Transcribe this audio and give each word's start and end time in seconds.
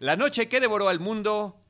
La 0.00 0.14
noche 0.14 0.48
que 0.48 0.60
devoró 0.60 0.88
al 0.88 1.00
mundo, 1.00 1.60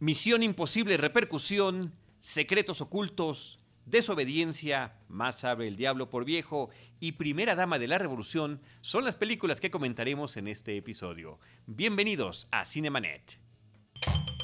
Misión 0.00 0.42
Imposible 0.42 0.96
Repercusión, 0.96 1.94
Secretos 2.18 2.80
Ocultos, 2.80 3.60
Desobediencia, 3.86 4.96
Más 5.08 5.38
sabe 5.38 5.68
el 5.68 5.76
diablo 5.76 6.10
por 6.10 6.24
viejo 6.24 6.70
y 6.98 7.12
Primera 7.12 7.54
Dama 7.54 7.78
de 7.78 7.86
la 7.86 7.98
Revolución 7.98 8.60
son 8.80 9.04
las 9.04 9.14
películas 9.14 9.60
que 9.60 9.70
comentaremos 9.70 10.36
en 10.36 10.48
este 10.48 10.76
episodio. 10.76 11.38
Bienvenidos 11.66 12.48
a 12.50 12.66
Cinemanet. 12.66 13.38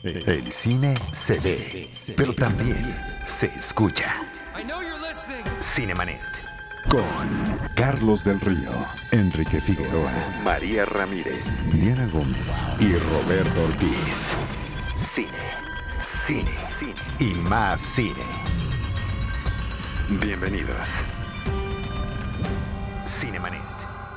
El 0.04 0.52
cine 0.52 0.94
se 1.10 1.40
ve, 1.40 1.90
pero 2.16 2.32
también 2.32 2.78
se 3.24 3.46
escucha. 3.46 4.22
Cinemanet. 5.60 6.45
Con 6.88 7.02
Carlos 7.74 8.22
del 8.22 8.40
Río, 8.40 8.70
Enrique 9.10 9.60
Figueroa, 9.60 10.12
María 10.44 10.84
Ramírez, 10.84 11.42
Diana 11.72 12.06
Gómez 12.12 12.62
y 12.78 12.94
Roberto 12.94 13.64
Ortiz. 13.64 14.32
Cine, 15.12 15.28
cine, 16.06 16.54
cine 16.78 16.94
y 17.18 17.34
más 17.48 17.80
cine. 17.80 18.22
Bienvenidos. 20.20 20.88
Cinemanet. 23.04 23.60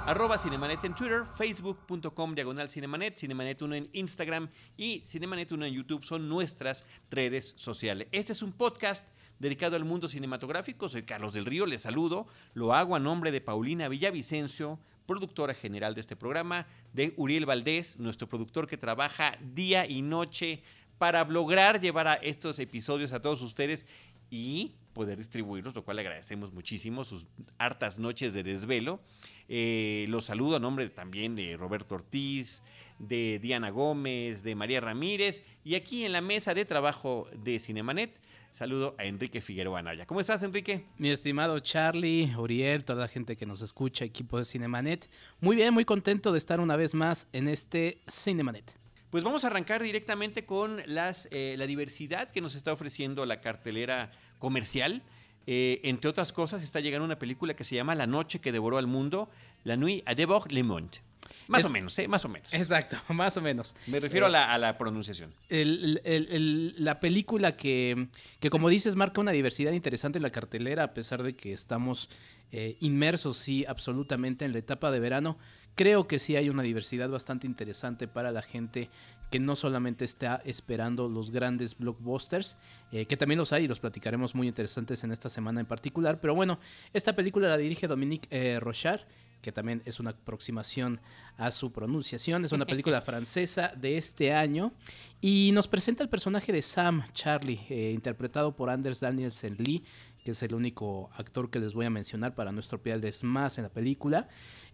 Arroba 0.05 0.37
Cinemanet 0.37 0.83
en 0.83 0.93
Twitter, 0.93 1.23
facebook.com 1.35 2.35
diagonal 2.35 2.69
Cinemanet, 2.69 3.15
Cinemanet 3.17 3.61
1 3.61 3.75
en 3.75 3.89
Instagram 3.93 4.49
y 4.77 5.01
Cinemanet 5.05 5.51
1 5.51 5.65
en 5.65 5.73
YouTube 5.73 6.03
son 6.03 6.29
nuestras 6.29 6.85
redes 7.09 7.53
sociales. 7.57 8.07
Este 8.11 8.33
es 8.33 8.41
un 8.41 8.51
podcast 8.51 9.05
dedicado 9.39 9.75
al 9.75 9.85
mundo 9.85 10.07
cinematográfico. 10.07 10.89
Soy 10.89 11.03
Carlos 11.03 11.33
del 11.33 11.45
Río, 11.45 11.65
les 11.65 11.81
saludo. 11.81 12.27
Lo 12.53 12.73
hago 12.73 12.95
a 12.95 12.99
nombre 12.99 13.31
de 13.31 13.41
Paulina 13.41 13.87
Villavicencio, 13.87 14.79
productora 15.05 15.53
general 15.53 15.95
de 15.95 16.01
este 16.01 16.15
programa, 16.15 16.67
de 16.93 17.13
Uriel 17.17 17.45
Valdés, 17.45 17.99
nuestro 17.99 18.27
productor 18.27 18.67
que 18.67 18.77
trabaja 18.77 19.37
día 19.53 19.87
y 19.87 20.01
noche 20.01 20.61
para 20.97 21.23
lograr 21.23 21.79
llevar 21.81 22.07
a 22.07 22.13
estos 22.15 22.59
episodios 22.59 23.13
a 23.13 23.21
todos 23.21 23.41
ustedes 23.41 23.87
y 24.29 24.75
poder 24.93 25.17
distribuirlos, 25.17 25.73
lo 25.73 25.83
cual 25.83 25.95
le 25.95 26.01
agradecemos 26.01 26.51
muchísimo, 26.51 27.05
sus 27.05 27.25
hartas 27.57 27.99
noches 27.99 28.33
de 28.33 28.43
desvelo. 28.43 28.99
Eh, 29.47 30.05
los 30.09 30.25
saludo 30.25 30.57
a 30.57 30.59
nombre 30.59 30.89
también 30.89 31.35
de 31.35 31.55
Roberto 31.55 31.95
Ortiz, 31.95 32.61
de 32.99 33.39
Diana 33.39 33.69
Gómez, 33.69 34.43
de 34.43 34.55
María 34.55 34.81
Ramírez 34.81 35.43
y 35.63 35.75
aquí 35.75 36.05
en 36.05 36.11
la 36.11 36.21
mesa 36.21 36.53
de 36.53 36.65
trabajo 36.65 37.27
de 37.33 37.59
Cinemanet 37.59 38.19
saludo 38.51 38.95
a 38.97 39.05
Enrique 39.05 39.41
Figueroa 39.41 39.81
Naya. 39.81 40.05
¿Cómo 40.05 40.21
estás, 40.21 40.43
Enrique? 40.43 40.85
Mi 40.97 41.09
estimado 41.09 41.59
Charlie, 41.59 42.35
Uriel, 42.35 42.83
toda 42.83 43.01
la 43.01 43.07
gente 43.07 43.35
que 43.35 43.45
nos 43.45 43.61
escucha, 43.61 44.05
equipo 44.05 44.37
de 44.37 44.45
Cinemanet. 44.45 45.09
Muy 45.39 45.55
bien, 45.55 45.73
muy 45.73 45.85
contento 45.85 46.31
de 46.31 46.37
estar 46.37 46.59
una 46.59 46.75
vez 46.75 46.93
más 46.93 47.27
en 47.33 47.47
este 47.47 48.01
Cinemanet. 48.09 48.75
Pues 49.09 49.23
vamos 49.23 49.43
a 49.43 49.47
arrancar 49.47 49.81
directamente 49.81 50.45
con 50.45 50.81
las, 50.85 51.27
eh, 51.31 51.55
la 51.57 51.65
diversidad 51.65 52.29
que 52.29 52.41
nos 52.41 52.55
está 52.55 52.73
ofreciendo 52.73 53.25
la 53.25 53.41
cartelera 53.41 54.11
comercial. 54.37 55.01
Eh, 55.47 55.81
entre 55.83 56.09
otras 56.09 56.31
cosas, 56.31 56.61
está 56.61 56.79
llegando 56.79 57.05
una 57.05 57.17
película 57.17 57.55
que 57.55 57.63
se 57.63 57.75
llama 57.75 57.95
La 57.95 58.05
noche 58.05 58.39
que 58.39 58.51
devoró 58.51 58.77
al 58.77 58.85
mundo, 58.85 59.29
La 59.63 59.77
nuit 59.77 60.03
à 60.05 60.13
dévorer 60.13 60.51
le 60.51 60.63
monde. 60.63 61.01
Más 61.47 61.65
o 61.65 61.69
menos, 61.69 61.97
¿eh? 61.97 62.07
Más 62.07 62.23
o 62.25 62.29
menos. 62.29 62.53
Exacto, 62.53 62.97
más 63.13 63.35
o 63.37 63.41
menos. 63.41 63.75
Me 63.87 63.99
refiero 63.99 64.27
a, 64.27 64.29
la, 64.29 64.53
a, 64.53 64.57
la, 64.57 64.77
pronunciación. 64.77 65.33
El, 65.49 65.99
el, 66.03 66.27
el, 66.29 66.75
la 66.77 66.99
película 66.99 67.55
que, 67.55 68.07
que, 68.39 68.49
como 68.49 68.69
dices, 68.69 68.95
marca 68.95 69.19
una 69.19 69.31
diversidad 69.31 69.71
interesante 69.71 70.19
en 70.19 70.23
la 70.23 70.31
cartelera, 70.31 70.83
a 70.83 70.93
pesar 70.93 71.23
de 71.23 71.35
que 71.35 71.53
estamos 71.53 72.09
eh, 72.51 72.77
inmersos, 72.79 73.37
sí, 73.37 73.65
absolutamente 73.67 74.45
en 74.45 74.53
la 74.53 74.59
etapa 74.59 74.91
de 74.91 74.99
verano. 74.99 75.37
Creo 75.75 76.07
que 76.07 76.19
sí 76.19 76.35
hay 76.35 76.49
una 76.49 76.63
diversidad 76.63 77.09
bastante 77.09 77.47
interesante 77.47 78.07
para 78.07 78.31
la 78.31 78.41
gente 78.41 78.89
que 79.29 79.39
no 79.39 79.55
solamente 79.55 80.03
está 80.03 80.41
esperando 80.43 81.07
los 81.07 81.31
grandes 81.31 81.77
blockbusters, 81.77 82.57
eh, 82.91 83.05
que 83.05 83.15
también 83.15 83.37
los 83.37 83.53
hay 83.53 83.65
y 83.65 83.67
los 83.67 83.79
platicaremos 83.79 84.33
muy 84.33 84.47
interesantes 84.47 85.03
en 85.03 85.11
esta 85.11 85.29
semana 85.29 85.59
en 85.59 85.67
particular. 85.67 86.19
Pero 86.19 86.33
bueno, 86.33 86.59
esta 86.93 87.15
película 87.15 87.47
la 87.47 87.57
dirige 87.57 87.87
Dominique 87.87 88.27
eh, 88.31 88.59
Rochard 88.59 89.01
que 89.41 89.51
también 89.51 89.81
es 89.85 89.99
una 89.99 90.11
aproximación 90.11 90.99
a 91.37 91.51
su 91.51 91.71
pronunciación. 91.71 92.43
Es 92.43 92.51
una 92.51 92.65
película 92.65 93.01
francesa 93.01 93.71
de 93.75 93.97
este 93.97 94.33
año 94.33 94.73
y 95.21 95.51
nos 95.53 95.67
presenta 95.67 96.03
el 96.03 96.09
personaje 96.09 96.51
de 96.51 96.61
Sam 96.61 97.05
Charlie, 97.13 97.61
eh, 97.69 97.91
interpretado 97.93 98.55
por 98.55 98.69
Anders 98.69 98.99
Danielsen 98.99 99.55
Lee, 99.57 99.83
que 100.23 100.31
es 100.31 100.43
el 100.43 100.53
único 100.53 101.09
actor 101.15 101.49
que 101.49 101.59
les 101.59 101.73
voy 101.73 101.85
a 101.85 101.89
mencionar 101.89 102.35
para 102.35 102.51
no 102.51 102.59
estropearles 102.59 103.23
más 103.23 103.57
en 103.57 103.63
la 103.63 103.69
película. 103.69 104.27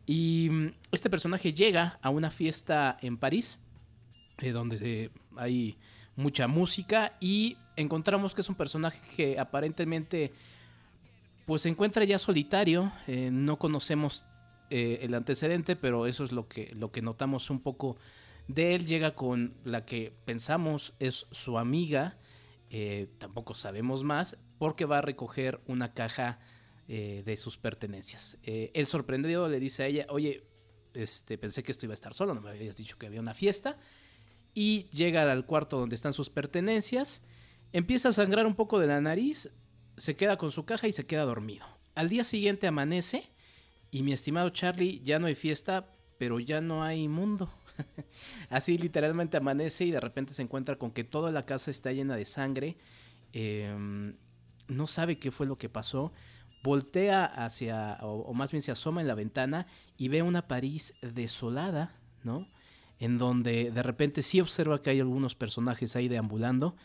Y 0.05 0.49
mm, 0.51 0.67
este 0.91 1.09
personaje 1.09 1.53
llega 1.53 1.99
a 2.01 2.09
una 2.09 2.31
fiesta 2.31 2.97
en 3.01 3.17
París, 3.17 3.59
eh, 4.39 4.51
donde 4.51 5.11
hay 5.37 5.77
mucha 6.15 6.47
música 6.47 7.13
y 7.19 7.57
encontramos 7.75 8.33
que 8.33 8.41
es 8.41 8.49
un 8.49 8.55
personaje 8.55 8.99
que 9.15 9.39
aparentemente 9.39 10.33
pues 11.45 11.61
se 11.61 11.69
encuentra 11.69 12.03
ya 12.03 12.17
solitario, 12.17 12.91
eh, 13.07 13.29
no 13.31 13.57
conocemos 13.57 14.25
eh, 14.69 14.99
el 15.01 15.13
antecedente, 15.13 15.75
pero 15.75 16.07
eso 16.07 16.23
es 16.23 16.31
lo 16.31 16.47
que, 16.47 16.73
lo 16.75 16.91
que 16.91 17.01
notamos 17.01 17.49
un 17.49 17.61
poco 17.61 17.97
de 18.47 18.75
él. 18.75 18.85
Llega 18.85 19.15
con 19.15 19.55
la 19.63 19.85
que 19.85 20.13
pensamos 20.25 20.93
es 20.99 21.27
su 21.31 21.57
amiga, 21.57 22.17
eh, 22.69 23.07
tampoco 23.17 23.53
sabemos 23.53 24.03
más, 24.03 24.37
porque 24.57 24.85
va 24.85 24.99
a 24.99 25.01
recoger 25.01 25.61
una 25.67 25.93
caja 25.93 26.39
eh, 26.87 27.23
de 27.25 27.37
sus 27.37 27.57
pertenencias. 27.57 28.37
él 28.43 28.87
sorprendido 28.87 29.47
le 29.47 29.59
dice 29.59 29.83
a 29.83 29.87
ella, 29.87 30.07
oye, 30.09 30.43
este, 30.93 31.37
pensé 31.37 31.61
que 31.61 31.71
esto 31.71 31.85
iba 31.85 31.93
a 31.93 31.95
estar 31.95 32.13
solo, 32.13 32.33
no 32.33 32.41
me 32.41 32.51
habías 32.51 32.77
dicho 32.77 32.97
que 32.97 33.05
había 33.07 33.19
una 33.19 33.33
fiesta. 33.33 33.77
Y 34.53 34.89
llega 34.89 35.29
al 35.29 35.45
cuarto 35.45 35.77
donde 35.77 35.95
están 35.95 36.13
sus 36.13 36.29
pertenencias, 36.29 37.21
empieza 37.73 38.09
a 38.09 38.13
sangrar 38.13 38.47
un 38.47 38.55
poco 38.55 38.79
de 38.79 38.87
la 38.87 39.01
nariz, 39.01 39.51
se 39.97 40.15
queda 40.15 40.37
con 40.37 40.51
su 40.51 40.65
caja 40.65 40.87
y 40.87 40.91
se 40.91 41.05
queda 41.05 41.23
dormido. 41.23 41.65
Al 41.93 42.09
día 42.09 42.23
siguiente 42.23 42.67
amanece 42.67 43.34
y 43.91 44.03
mi 44.03 44.13
estimado 44.13 44.49
Charlie, 44.49 45.01
ya 45.03 45.19
no 45.19 45.27
hay 45.27 45.35
fiesta, 45.35 45.91
pero 46.17 46.39
ya 46.39 46.61
no 46.61 46.83
hay 46.83 47.07
mundo. 47.07 47.49
Así 48.49 48.77
literalmente 48.77 49.37
amanece 49.37 49.85
y 49.85 49.91
de 49.91 49.99
repente 49.99 50.33
se 50.33 50.41
encuentra 50.41 50.77
con 50.77 50.91
que 50.91 51.03
toda 51.03 51.31
la 51.31 51.45
casa 51.45 51.71
está 51.71 51.91
llena 51.91 52.15
de 52.15 52.25
sangre. 52.25 52.77
Em, 53.33 54.15
no 54.67 54.87
sabe 54.87 55.19
qué 55.19 55.31
fue 55.31 55.45
lo 55.45 55.57
que 55.57 55.69
pasó. 55.69 56.13
Voltea 56.63 57.25
hacia, 57.25 57.97
o, 58.01 58.21
o, 58.21 58.33
más 58.33 58.51
bien 58.51 58.61
se 58.61 58.71
asoma 58.71 59.01
en 59.01 59.07
la 59.07 59.15
ventana 59.15 59.67
y 59.97 60.07
ve 60.07 60.21
una 60.21 60.47
París 60.47 60.95
desolada, 61.01 61.95
¿no? 62.23 62.47
En 62.99 63.17
donde 63.17 63.71
de 63.71 63.83
repente 63.83 64.21
sí 64.21 64.39
observa 64.39 64.81
que 64.81 64.89
hay 64.89 64.99
algunos 64.99 65.35
personajes 65.35 65.95
ahí 65.95 66.07
deambulando. 66.07 66.75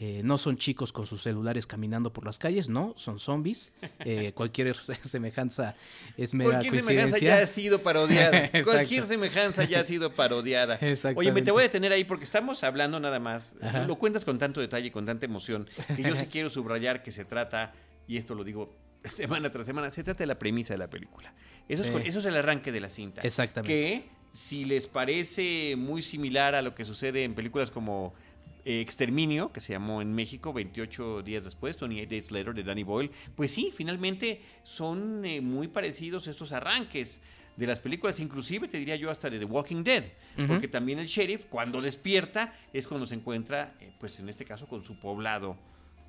Eh, 0.00 0.20
no 0.22 0.38
son 0.38 0.56
chicos 0.56 0.92
con 0.92 1.06
sus 1.06 1.22
celulares 1.24 1.66
caminando 1.66 2.12
por 2.12 2.24
las 2.24 2.38
calles, 2.38 2.68
no, 2.68 2.94
son 2.96 3.18
zombies. 3.18 3.72
Eh, 4.04 4.30
cualquier 4.36 4.76
semejanza 5.02 5.74
es 6.16 6.34
mera 6.34 6.50
Cualquier 6.50 6.72
coincidencia. 6.74 7.18
semejanza 7.18 7.18
ya 7.18 7.42
ha 7.42 7.46
sido 7.48 7.82
parodiada. 7.82 8.50
cualquier 8.64 9.06
semejanza 9.06 9.64
ya 9.64 9.80
ha 9.80 9.84
sido 9.84 10.14
parodiada. 10.14 10.78
Oye, 11.16 11.32
me 11.32 11.42
te 11.42 11.50
voy 11.50 11.60
a 11.60 11.62
detener 11.64 11.90
ahí 11.90 12.04
porque 12.04 12.22
estamos 12.24 12.62
hablando 12.62 13.00
nada 13.00 13.18
más. 13.18 13.54
Ajá. 13.60 13.86
Lo 13.86 13.96
cuentas 13.96 14.24
con 14.24 14.38
tanto 14.38 14.60
detalle, 14.60 14.92
con 14.92 15.04
tanta 15.04 15.26
emoción, 15.26 15.68
que 15.96 16.02
yo 16.02 16.14
sí 16.14 16.26
quiero 16.26 16.48
subrayar 16.48 17.02
que 17.02 17.10
se 17.10 17.24
trata, 17.24 17.72
y 18.06 18.18
esto 18.18 18.36
lo 18.36 18.44
digo 18.44 18.76
semana 19.04 19.50
tras 19.50 19.66
semana, 19.66 19.90
se 19.90 20.04
trata 20.04 20.18
de 20.22 20.26
la 20.26 20.38
premisa 20.38 20.74
de 20.74 20.78
la 20.78 20.88
película. 20.90 21.34
Eso, 21.68 21.82
es, 21.82 21.88
Sí. 21.88 22.02
eso 22.08 22.18
es 22.20 22.24
el 22.24 22.36
arranque 22.36 22.70
de 22.70 22.80
la 22.80 22.88
cinta. 22.88 23.20
Exactamente. 23.22 23.74
Que 23.74 24.08
si 24.38 24.64
les 24.64 24.86
parece 24.86 25.74
muy 25.76 26.00
similar 26.00 26.54
a 26.54 26.62
lo 26.62 26.72
que 26.72 26.84
sucede 26.84 27.24
en 27.24 27.34
películas 27.34 27.72
como 27.72 28.14
eh, 28.64 28.80
Exterminio, 28.80 29.50
que 29.50 29.60
se 29.60 29.72
llamó 29.72 30.00
en 30.00 30.14
México 30.14 30.52
28 30.52 31.24
días 31.24 31.42
después, 31.42 31.76
28 31.78 32.08
Days 32.08 32.30
Later, 32.30 32.54
de 32.54 32.62
Danny 32.62 32.84
Boyle, 32.84 33.10
pues 33.34 33.50
sí, 33.50 33.72
finalmente 33.76 34.40
son 34.62 35.24
eh, 35.24 35.40
muy 35.40 35.66
parecidos 35.66 36.28
estos 36.28 36.52
arranques 36.52 37.20
de 37.56 37.66
las 37.66 37.80
películas, 37.80 38.20
inclusive 38.20 38.68
te 38.68 38.78
diría 38.78 38.94
yo 38.94 39.10
hasta 39.10 39.28
de 39.28 39.40
The 39.40 39.44
Walking 39.44 39.82
Dead, 39.82 40.04
porque 40.46 40.68
también 40.68 41.00
el 41.00 41.08
sheriff 41.08 41.46
cuando 41.46 41.82
despierta 41.82 42.54
es 42.72 42.86
cuando 42.86 43.08
se 43.08 43.16
encuentra, 43.16 43.74
eh, 43.80 43.90
pues 43.98 44.20
en 44.20 44.28
este 44.28 44.44
caso, 44.44 44.68
con 44.68 44.84
su 44.84 45.00
poblado 45.00 45.56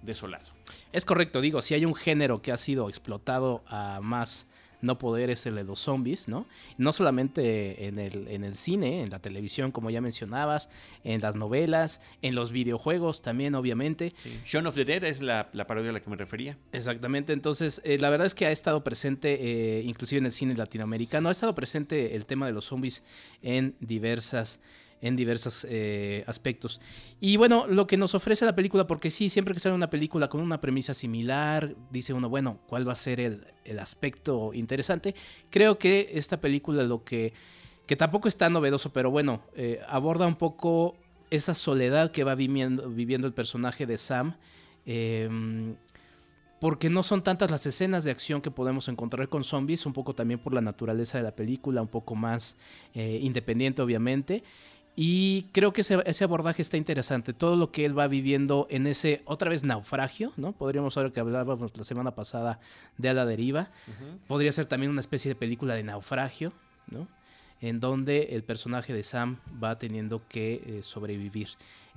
desolado. 0.03 0.45
Es 0.93 1.03
correcto, 1.03 1.41
digo, 1.41 1.63
si 1.63 1.73
hay 1.73 1.83
un 1.83 1.95
género 1.95 2.43
que 2.43 2.51
ha 2.51 2.57
sido 2.57 2.89
explotado 2.89 3.63
a 3.65 3.99
más 4.03 4.45
no 4.81 4.97
poder 4.97 5.29
es 5.29 5.45
el 5.45 5.55
de 5.55 5.63
los 5.63 5.79
zombies, 5.79 6.27
¿no? 6.27 6.45
No 6.77 6.93
solamente 6.93 7.87
en 7.87 7.99
el, 7.99 8.27
en 8.27 8.43
el 8.43 8.55
cine, 8.55 9.01
en 9.01 9.09
la 9.09 9.19
televisión, 9.19 9.71
como 9.71 9.89
ya 9.89 10.01
mencionabas, 10.01 10.69
en 11.03 11.21
las 11.21 11.35
novelas, 11.35 12.01
en 12.21 12.35
los 12.35 12.51
videojuegos 12.51 13.21
también, 13.21 13.55
obviamente. 13.55 14.13
Sí. 14.23 14.39
Shaun 14.45 14.67
of 14.67 14.75
the 14.75 14.85
Dead 14.85 15.03
es 15.03 15.21
la, 15.21 15.49
la 15.53 15.67
parodia 15.67 15.89
a 15.89 15.93
la 15.93 15.99
que 15.99 16.09
me 16.09 16.15
refería. 16.15 16.57
Exactamente, 16.71 17.33
entonces 17.33 17.81
eh, 17.83 17.97
la 17.97 18.09
verdad 18.09 18.27
es 18.27 18.35
que 18.35 18.45
ha 18.45 18.51
estado 18.51 18.83
presente, 18.83 19.37
eh, 19.41 19.81
inclusive 19.83 20.19
en 20.19 20.25
el 20.25 20.31
cine 20.31 20.55
latinoamericano, 20.55 21.29
ha 21.29 21.31
estado 21.31 21.55
presente 21.55 22.15
el 22.15 22.25
tema 22.25 22.45
de 22.47 22.53
los 22.53 22.65
zombies 22.65 23.03
en 23.41 23.75
diversas 23.79 24.61
en 25.01 25.15
diversos 25.15 25.65
eh, 25.69 26.23
aspectos. 26.27 26.81
Y 27.19 27.37
bueno, 27.37 27.67
lo 27.67 27.87
que 27.87 27.97
nos 27.97 28.15
ofrece 28.15 28.45
la 28.45 28.55
película, 28.55 28.87
porque 28.87 29.09
sí, 29.09 29.29
siempre 29.29 29.53
que 29.53 29.59
sale 29.59 29.75
una 29.75 29.89
película 29.89 30.29
con 30.29 30.41
una 30.41 30.61
premisa 30.61 30.93
similar, 30.93 31.75
dice 31.91 32.13
uno, 32.13 32.29
bueno, 32.29 32.59
¿cuál 32.67 32.87
va 32.87 32.93
a 32.93 32.97
ser 32.97 33.19
el, 33.19 33.47
el 33.65 33.79
aspecto 33.79 34.53
interesante? 34.53 35.15
Creo 35.49 35.77
que 35.77 36.11
esta 36.13 36.39
película 36.41 36.83
lo 36.83 37.03
que 37.03 37.33
que 37.89 37.95
tampoco 37.95 38.27
es 38.27 38.37
tan 38.37 38.53
novedoso, 38.53 38.93
pero 38.93 39.09
bueno, 39.09 39.41
eh, 39.55 39.81
aborda 39.87 40.27
un 40.27 40.35
poco 40.35 40.95
esa 41.31 41.55
soledad 41.55 42.11
que 42.11 42.23
va 42.23 42.35
viviendo, 42.35 42.87
viviendo 42.87 43.25
el 43.25 43.33
personaje 43.33 43.87
de 43.87 43.97
Sam. 43.97 44.35
Em, 44.85 45.75
porque 46.61 46.91
no 46.91 47.01
son 47.01 47.23
tantas 47.23 47.49
las 47.49 47.65
escenas 47.65 48.03
de 48.03 48.11
acción 48.11 48.41
que 48.41 48.51
podemos 48.51 48.89
encontrar 48.89 49.27
con 49.27 49.43
zombies, 49.43 49.87
un 49.87 49.93
poco 49.93 50.13
también 50.13 50.39
por 50.39 50.53
la 50.53 50.61
naturaleza 50.61 51.17
de 51.17 51.23
la 51.23 51.35
película, 51.35 51.81
un 51.81 51.87
poco 51.87 52.13
más 52.13 52.57
eh, 52.93 53.17
independiente 53.23 53.81
obviamente. 53.81 54.43
Y 55.01 55.43
creo 55.53 55.71
que 55.71 55.79
ese, 55.79 56.23
abordaje 56.25 56.61
está 56.61 56.75
interesante. 56.75 57.31
Todo 57.31 57.55
lo 57.55 57.71
que 57.71 57.85
él 57.85 57.97
va 57.97 58.09
viviendo 58.09 58.67
en 58.69 58.85
ese, 58.85 59.21
otra 59.23 59.49
vez, 59.49 59.63
naufragio, 59.63 60.33
¿no? 60.35 60.51
Podríamos 60.51 60.95
saber 60.95 61.13
que 61.13 61.21
hablábamos 61.21 61.71
la 61.77 61.85
semana 61.85 62.11
pasada 62.11 62.59
de 62.97 63.07
A 63.07 63.13
la 63.13 63.25
deriva. 63.25 63.69
Podría 64.27 64.51
ser 64.51 64.65
también 64.65 64.91
una 64.91 64.99
especie 64.99 65.29
de 65.29 65.35
película 65.35 65.73
de 65.73 65.83
naufragio, 65.83 66.51
¿no? 66.91 67.07
En 67.61 67.79
donde 67.79 68.23
el 68.31 68.43
personaje 68.43 68.91
de 68.91 69.05
Sam 69.05 69.37
va 69.63 69.79
teniendo 69.79 70.21
que 70.27 70.55
eh, 70.65 70.79
sobrevivir. 70.83 71.47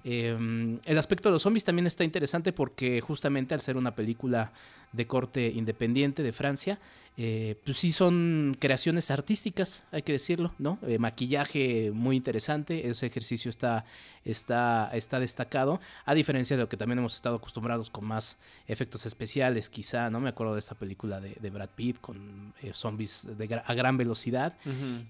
Em, 0.05 0.79
el 0.85 0.97
aspecto 0.97 1.29
de 1.29 1.33
los 1.33 1.43
zombies 1.43 1.65
también 1.65 1.89
está 1.89 2.05
interesante 2.05 2.53
porque 2.53 3.01
justamente 3.01 3.53
al 3.53 3.61
ser 3.63 3.77
una 3.77 3.97
película 3.97 4.53
de 4.93 5.07
corte 5.07 5.49
independiente 5.49 6.23
de 6.23 6.33
Francia, 6.33 6.79
eh, 7.19 7.57
pues 7.65 7.77
sí 7.77 7.93
son 7.93 8.57
creaciones 8.59 9.11
artísticas, 9.11 9.85
hay 9.93 10.01
que 10.01 10.13
decirlo, 10.13 10.55
¿no? 10.59 10.79
Eh, 10.87 10.99
maquillaje 10.99 11.91
muy 11.93 12.17
interesante, 12.17 12.89
ese 12.89 13.05
ejercicio 13.05 13.51
está, 13.51 13.85
está, 14.25 14.91
está 14.95 15.21
destacado, 15.21 15.79
a 16.07 16.15
diferencia 16.15 16.57
de 16.57 16.63
lo 16.63 16.71
que 16.71 16.79
también 16.79 16.99
hemos 17.01 17.15
estado 17.15 17.37
acostumbrados 17.37 17.91
con 17.91 18.07
más 18.07 18.39
efectos 18.67 19.05
especiales, 19.05 19.69
quizá, 19.69 20.09
¿no? 20.09 20.21
Me 20.21 20.31
acuerdo 20.31 20.55
de 20.55 20.61
esta 20.61 20.75
película 20.75 21.21
de, 21.21 21.51
Brad 21.51 21.69
Pitt 21.77 22.01
con 22.01 22.55
eh, 22.63 22.73
zombies 22.73 23.29
a 23.67 23.75
gran 23.75 23.99
velocidad, 23.99 24.57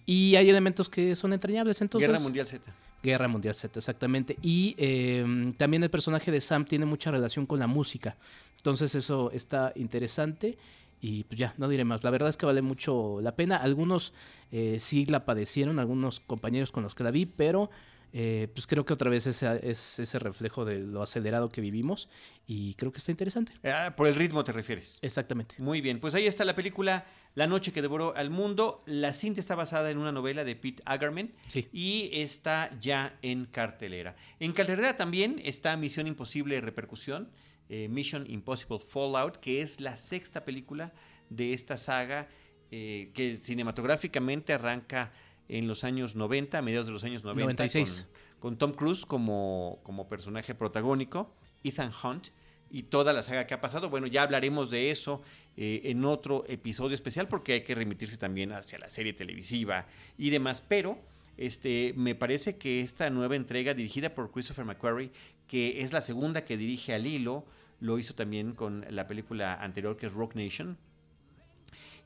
y 0.04 0.34
hay 0.34 0.50
elementos 0.50 0.88
que 0.88 1.14
son 1.14 1.32
entrañables, 1.32 1.80
entonces... 1.82 2.08
Guerra 2.08 2.20
Mundial 2.20 2.48
Z. 2.48 2.72
Guerra 3.02 3.28
Mundial 3.28 3.54
Z, 3.54 3.78
exactamente. 3.78 4.36
Y 4.42 4.74
em, 4.78 5.52
también 5.54 5.82
el 5.82 5.90
personaje 5.90 6.30
de 6.30 6.40
Sam 6.40 6.64
tiene 6.64 6.86
mucha 6.86 7.10
relación 7.10 7.46
con 7.46 7.58
la 7.58 7.66
música. 7.66 8.16
Entonces 8.56 8.94
eso 8.94 9.30
está 9.32 9.72
interesante. 9.74 10.56
Y 11.00 11.24
pues 11.24 11.38
ya, 11.38 11.52
no 11.58 11.68
diré 11.68 11.84
más. 11.84 12.04
La 12.04 12.10
verdad 12.10 12.28
es 12.28 12.36
que 12.36 12.46
vale 12.46 12.62
mucho 12.62 13.20
la 13.20 13.34
pena. 13.34 13.56
Algunos 13.56 14.12
eh, 14.52 14.76
sí 14.78 15.04
la 15.06 15.24
padecieron, 15.24 15.80
algunos 15.80 16.20
compañeros 16.20 16.70
con 16.70 16.84
los 16.84 16.94
que 16.94 17.02
la 17.02 17.10
vi, 17.10 17.26
pero 17.26 17.70
eh, 18.14 18.48
pues 18.54 18.66
creo 18.66 18.84
que 18.84 18.92
otra 18.92 19.08
vez 19.08 19.26
ese, 19.26 19.60
es 19.62 19.98
ese 19.98 20.18
reflejo 20.18 20.66
de 20.66 20.80
lo 20.80 21.02
acelerado 21.02 21.48
que 21.48 21.62
vivimos 21.62 22.10
y 22.46 22.74
creo 22.74 22.92
que 22.92 22.98
está 22.98 23.10
interesante. 23.10 23.52
Ah, 23.64 23.94
por 23.96 24.06
el 24.06 24.14
ritmo 24.14 24.44
te 24.44 24.52
refieres. 24.52 24.98
Exactamente. 25.00 25.54
Muy 25.58 25.80
bien, 25.80 25.98
pues 25.98 26.14
ahí 26.14 26.26
está 26.26 26.44
la 26.44 26.54
película 26.54 27.06
La 27.34 27.46
noche 27.46 27.72
que 27.72 27.80
devoró 27.80 28.14
al 28.14 28.28
mundo. 28.28 28.82
La 28.84 29.14
cinta 29.14 29.40
está 29.40 29.54
basada 29.54 29.90
en 29.90 29.96
una 29.96 30.12
novela 30.12 30.44
de 30.44 30.54
Pete 30.54 30.82
Agerman 30.84 31.32
y 31.72 32.10
está 32.12 32.70
ya 32.78 33.18
en 33.22 33.46
cartelera. 33.46 34.14
En 34.38 34.52
cartelera 34.52 34.98
también 34.98 35.40
está 35.42 35.74
Misión 35.78 36.06
Imposible 36.06 36.60
Repercusión, 36.60 37.30
eh, 37.70 37.88
Mission 37.88 38.30
Impossible 38.30 38.80
Fallout, 38.86 39.38
que 39.38 39.62
es 39.62 39.80
la 39.80 39.96
sexta 39.96 40.44
película 40.44 40.92
de 41.30 41.54
esta 41.54 41.78
saga 41.78 42.28
eh, 42.70 43.10
que 43.14 43.38
cinematográficamente 43.38 44.52
arranca 44.52 45.12
en 45.48 45.68
los 45.68 45.84
años 45.84 46.14
90, 46.14 46.58
a 46.58 46.62
mediados 46.62 46.86
de 46.86 46.92
los 46.92 47.04
años 47.04 47.24
90. 47.24 47.42
96. 47.42 48.06
Con, 48.38 48.56
Tom 48.56 48.72
Cruise 48.72 49.06
como, 49.06 49.80
como 49.82 50.08
personaje 50.08 50.54
protagónico, 50.54 51.34
Ethan 51.62 51.92
Hunt 52.02 52.28
y 52.70 52.84
toda 52.84 53.12
la 53.12 53.22
saga 53.22 53.46
que 53.46 53.54
ha 53.54 53.60
pasado. 53.60 53.90
Bueno, 53.90 54.06
ya 54.06 54.22
hablaremos 54.22 54.70
de 54.70 54.90
eso 54.90 55.22
eh, 55.56 55.82
en 55.84 56.04
otro 56.04 56.44
episodio 56.48 56.94
especial 56.94 57.28
porque 57.28 57.52
hay 57.52 57.60
que 57.60 57.74
remitirse 57.74 58.16
también 58.16 58.52
hacia 58.52 58.78
la 58.78 58.88
serie 58.88 59.12
televisiva 59.12 59.86
y 60.16 60.30
demás. 60.30 60.64
Pero 60.66 60.98
este, 61.36 61.92
me 61.96 62.14
parece 62.14 62.56
que 62.56 62.80
esta 62.80 63.10
nueva 63.10 63.36
entrega 63.36 63.74
dirigida 63.74 64.14
por 64.14 64.32
Christopher 64.32 64.64
McQuarrie, 64.64 65.10
que 65.46 65.82
es 65.82 65.92
la 65.92 66.00
segunda 66.00 66.44
que 66.44 66.56
dirige 66.56 66.94
al 66.94 67.06
hilo, 67.06 67.44
lo 67.80 67.98
hizo 67.98 68.14
también 68.14 68.52
con 68.52 68.86
la 68.88 69.06
película 69.06 69.54
anterior 69.54 69.96
que 69.96 70.06
es 70.06 70.12
Rock 70.12 70.34
Nation, 70.34 70.78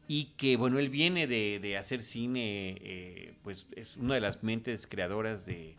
y 0.08 0.26
que 0.36 0.56
bueno, 0.56 0.78
él 0.78 0.88
viene 0.88 1.26
de, 1.26 1.76
hacer 1.76 2.02
cine, 2.02 2.76
eh, 2.80 3.34
pues 3.42 3.66
es 3.74 3.96
una 3.96 4.14
de 4.14 4.20
las 4.20 4.42
mentes 4.42 4.86
creadoras 4.86 5.46
de, 5.46 5.76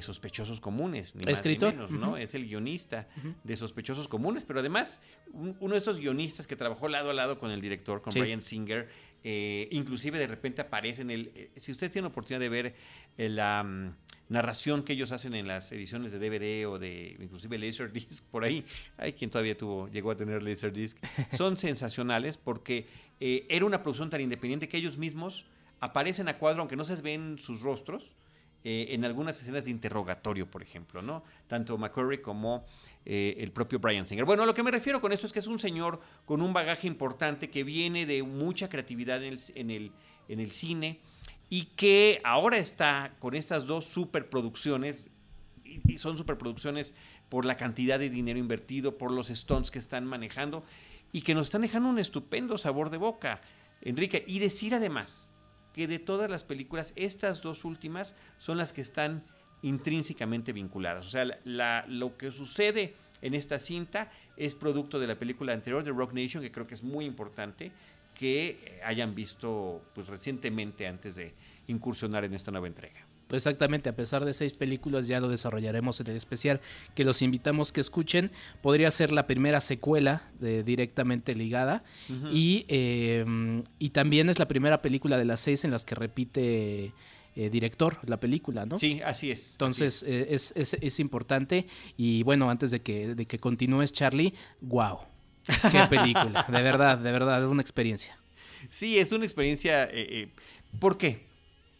Sospechosos 0.00 0.58
Comunes, 0.58 1.14
ni 1.14 1.22
¿Escritor? 1.30 1.72
menos, 1.72 1.92
¿no? 1.92 2.16
Es 2.16 2.34
el 2.34 2.48
guionista 2.48 3.06
de 3.44 3.56
Sospechosos 3.56 4.08
Comunes, 4.08 4.44
pero 4.44 4.58
además 4.58 5.00
uno 5.32 5.74
de 5.74 5.78
estos 5.78 5.98
guionistas 5.98 6.48
que 6.48 6.56
trabajó 6.56 6.88
lado 6.88 7.10
a 7.10 7.14
lado 7.14 7.38
con 7.38 7.52
el 7.52 7.60
director, 7.60 8.02
con 8.02 8.12
Brian 8.12 8.42
Singer, 8.42 8.88
eh, 9.22 9.68
inclusive 9.70 10.18
de 10.18 10.26
repente 10.26 10.62
aparece 10.62 11.02
en 11.02 11.10
el... 11.10 11.32
Eh, 11.36 11.50
si 11.54 11.70
ustedes 11.70 11.92
tienen 11.92 12.06
la 12.06 12.08
oportunidad 12.08 12.40
de 12.40 12.48
ver 12.48 12.74
la 13.16 13.62
mm, 13.62 13.94
narración 14.28 14.82
que 14.82 14.94
ellos 14.94 15.12
hacen 15.12 15.34
en 15.34 15.46
las 15.46 15.70
ediciones 15.72 16.12
de 16.12 16.18
DVD 16.18 16.66
o 16.66 16.78
de 16.78 17.16
inclusive 17.20 17.58
Laserdisc, 17.58 18.24
por 18.26 18.44
ahí, 18.44 18.64
hay 18.96 19.12
quien 19.12 19.30
todavía 19.30 19.56
tuvo, 19.56 19.88
llegó 19.88 20.10
a 20.10 20.16
tener 20.16 20.42
Laserdisc, 20.42 20.98
son 21.36 21.56
sensacionales 21.56 22.38
porque 22.38 22.86
eh, 23.20 23.46
era 23.48 23.64
una 23.64 23.82
producción 23.82 24.10
tan 24.10 24.20
independiente 24.20 24.68
que 24.68 24.76
ellos 24.76 24.98
mismos 24.98 25.44
aparecen 25.80 26.28
a 26.28 26.38
cuadro, 26.38 26.60
aunque 26.60 26.76
no 26.76 26.84
se 26.84 26.96
ven 26.96 27.38
sus 27.38 27.60
rostros, 27.60 28.14
eh, 28.66 28.94
en 28.94 29.04
algunas 29.04 29.38
escenas 29.38 29.66
de 29.66 29.70
interrogatorio, 29.70 30.50
por 30.50 30.62
ejemplo, 30.62 31.02
¿no? 31.02 31.22
Tanto 31.48 31.76
McCurry 31.76 32.22
como 32.22 32.64
eh, 33.04 33.34
el 33.38 33.52
propio 33.52 33.78
Brian 33.78 34.06
Singer. 34.06 34.24
Bueno, 34.24 34.44
a 34.44 34.46
lo 34.46 34.54
que 34.54 34.62
me 34.62 34.70
refiero 34.70 35.02
con 35.02 35.12
esto 35.12 35.26
es 35.26 35.34
que 35.34 35.40
es 35.40 35.46
un 35.46 35.58
señor 35.58 36.00
con 36.24 36.40
un 36.40 36.54
bagaje 36.54 36.86
importante 36.86 37.50
que 37.50 37.62
viene 37.62 38.06
de 38.06 38.22
mucha 38.22 38.70
creatividad 38.70 39.22
en 39.22 39.34
el, 39.70 39.92
en 40.28 40.40
el, 40.40 40.50
cine 40.52 40.98
y 41.50 41.66
que 41.76 42.22
ahora 42.24 42.56
está 42.56 43.14
con 43.18 43.34
estas 43.34 43.66
dos 43.66 43.84
superproducciones, 43.84 45.10
y 45.62 45.98
son 45.98 46.16
superproducciones 46.16 46.94
por 47.28 47.44
la 47.44 47.58
cantidad 47.58 47.98
de 47.98 48.08
dinero 48.08 48.38
invertido, 48.38 48.96
por 48.96 49.10
los 49.10 49.28
stunts 49.28 49.70
que 49.70 49.78
están 49.78 50.06
manejando, 50.06 50.64
y 51.14 51.22
que 51.22 51.32
nos 51.32 51.46
están 51.46 51.62
dejando 51.62 51.88
un 51.88 52.00
estupendo 52.00 52.58
sabor 52.58 52.90
de 52.90 52.96
boca, 52.96 53.40
Enrique. 53.82 54.24
Y 54.26 54.40
decir 54.40 54.74
además 54.74 55.32
que 55.72 55.86
de 55.86 56.00
todas 56.00 56.28
las 56.28 56.42
películas, 56.42 56.92
estas 56.96 57.40
dos 57.40 57.64
últimas 57.64 58.16
son 58.38 58.58
las 58.58 58.72
que 58.72 58.80
están 58.80 59.24
intrínsecamente 59.62 60.52
vinculadas. 60.52 61.06
O 61.06 61.08
sea, 61.08 61.24
lo 61.86 62.16
que 62.16 62.32
sucede 62.32 62.96
en 63.22 63.34
esta 63.34 63.60
cinta 63.60 64.10
es 64.36 64.56
producto 64.56 64.98
de 64.98 65.06
la 65.06 65.14
película 65.14 65.52
anterior 65.52 65.84
de 65.84 65.92
Rock 65.92 66.14
Nation, 66.14 66.42
que 66.42 66.50
creo 66.50 66.66
que 66.66 66.74
es 66.74 66.82
muy 66.82 67.04
importante 67.04 67.70
que 68.12 68.80
hayan 68.84 69.14
visto 69.14 69.84
pues, 69.94 70.08
recientemente 70.08 70.88
antes 70.88 71.14
de 71.14 71.32
incursionar 71.68 72.24
en 72.24 72.34
esta 72.34 72.50
nueva 72.50 72.66
entrega. 72.66 73.03
Exactamente, 73.34 73.88
a 73.88 73.96
pesar 73.96 74.24
de 74.24 74.34
seis 74.34 74.54
películas 74.54 75.08
ya 75.08 75.20
lo 75.20 75.28
desarrollaremos 75.28 76.00
en 76.00 76.08
el 76.08 76.16
especial 76.16 76.60
que 76.94 77.04
los 77.04 77.22
invitamos 77.22 77.72
que 77.72 77.80
escuchen. 77.80 78.30
Podría 78.62 78.90
ser 78.90 79.12
la 79.12 79.26
primera 79.26 79.60
secuela 79.60 80.22
de, 80.40 80.62
directamente 80.62 81.34
ligada 81.34 81.84
y, 82.30 82.64
em, 82.68 83.64
y 83.78 83.90
también 83.90 84.28
es 84.28 84.38
la 84.38 84.48
primera 84.48 84.82
película 84.82 85.18
de 85.18 85.24
las 85.24 85.40
seis 85.40 85.64
en 85.64 85.70
las 85.70 85.84
que 85.84 85.94
repite 85.94 86.92
eh, 87.36 87.50
director 87.50 87.98
la 88.06 88.20
película, 88.20 88.64
¿no? 88.64 88.78
Sí, 88.78 89.00
así 89.04 89.32
es. 89.32 89.52
Entonces 89.52 90.04
eh, 90.04 90.28
es. 90.30 90.52
es, 90.54 90.74
es, 90.74 91.00
importante 91.00 91.66
y 91.96 92.22
bueno, 92.22 92.48
antes 92.48 92.70
de 92.70 92.80
que, 92.80 93.16
de 93.16 93.26
que 93.26 93.40
continúes 93.40 93.92
Charlie, 93.92 94.34
wow, 94.60 94.98
qué 95.72 95.80
película, 95.90 96.46
de 96.48 96.62
verdad, 96.62 96.96
de 96.96 97.10
verdad, 97.10 97.42
es 97.42 97.48
una 97.48 97.60
experiencia. 97.60 98.16
Sí, 98.70 98.98
es 99.00 99.10
una 99.10 99.24
experiencia, 99.24 99.88
eh, 99.90 100.28
¿por 100.78 100.96
qué? 100.96 101.24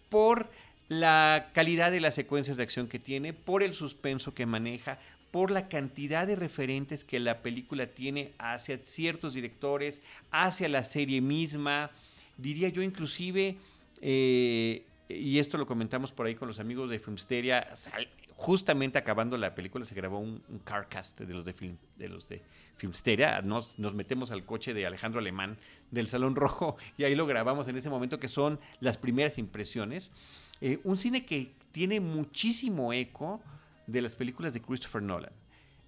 Por 0.09 0.51
la 0.89 1.51
calidad 1.55 1.91
de 1.91 2.01
las 2.01 2.15
secuencias 2.15 2.57
de 2.57 2.63
acción 2.63 2.89
que 2.89 2.99
tiene, 2.99 3.33
por 3.33 3.63
el 3.63 3.75
suspenso 3.75 4.35
que 4.35 4.47
maneja, 4.47 4.99
por 5.31 5.51
la 5.51 5.69
cantidad 5.69 6.27
de 6.27 6.37
referentes 6.37 7.05
que 7.05 7.19
la 7.19 7.43
película 7.43 7.87
tiene 7.87 8.33
hacia 8.39 8.79
ciertos 8.79 9.35
directores, 9.35 10.01
hacia 10.31 10.69
la 10.69 10.85
serie 10.85 11.21
misma, 11.21 11.91
diría 12.37 12.69
yo 12.69 12.83
inclusive, 12.83 13.57
eh, 14.01 14.85
y 15.09 15.39
esto 15.39 15.59
lo 15.59 15.67
comentamos 15.67 16.13
por 16.13 16.27
ahí 16.27 16.35
con 16.35 16.49
los 16.49 16.61
amigos 16.61 16.89
de 16.89 16.99
Filmsteria, 16.99 17.75
justamente 18.37 18.99
acabando 18.99 19.37
la 19.37 19.55
película 19.55 19.85
se 19.85 19.95
grabó 19.95 20.19
un, 20.19 20.43
carcast 20.65 21.21
de 21.21 21.35
los 21.35 21.45
de, 21.45 21.53
film, 21.53 21.77
de 21.97 22.09
los 22.09 22.29
de 22.29 22.43
Filmsteria, 22.77 23.43
nos, 23.43 23.79
nos 23.79 23.95
metemos 23.95 24.31
al 24.31 24.45
coche 24.45 24.75
de 24.75 24.87
Alejandro 24.87 25.21
Alemán 25.21 25.57
del 25.91 26.09
Salón 26.09 26.37
Rojo 26.37 26.77
y 26.99 27.05
ahí 27.05 27.15
lo 27.15 27.27
grabamos 27.27 27.69
en 27.69 27.77
ese 27.77 27.91
momento 27.91 28.19
que 28.19 28.29
son 28.29 28.59
las 28.81 28.97
primeras 28.97 29.39
impresiones. 29.39 30.11
Eh, 30.67 30.81
un 30.85 30.97
cine 30.97 31.27
que 31.27 31.53
tiene 31.73 32.01
muchísimo 32.01 32.91
eco 32.95 33.43
de 33.87 34.01
las 34.01 34.17
películas 34.17 34.55
de 34.55 34.63
Christopher 34.63 35.03
Nolan. 35.03 35.33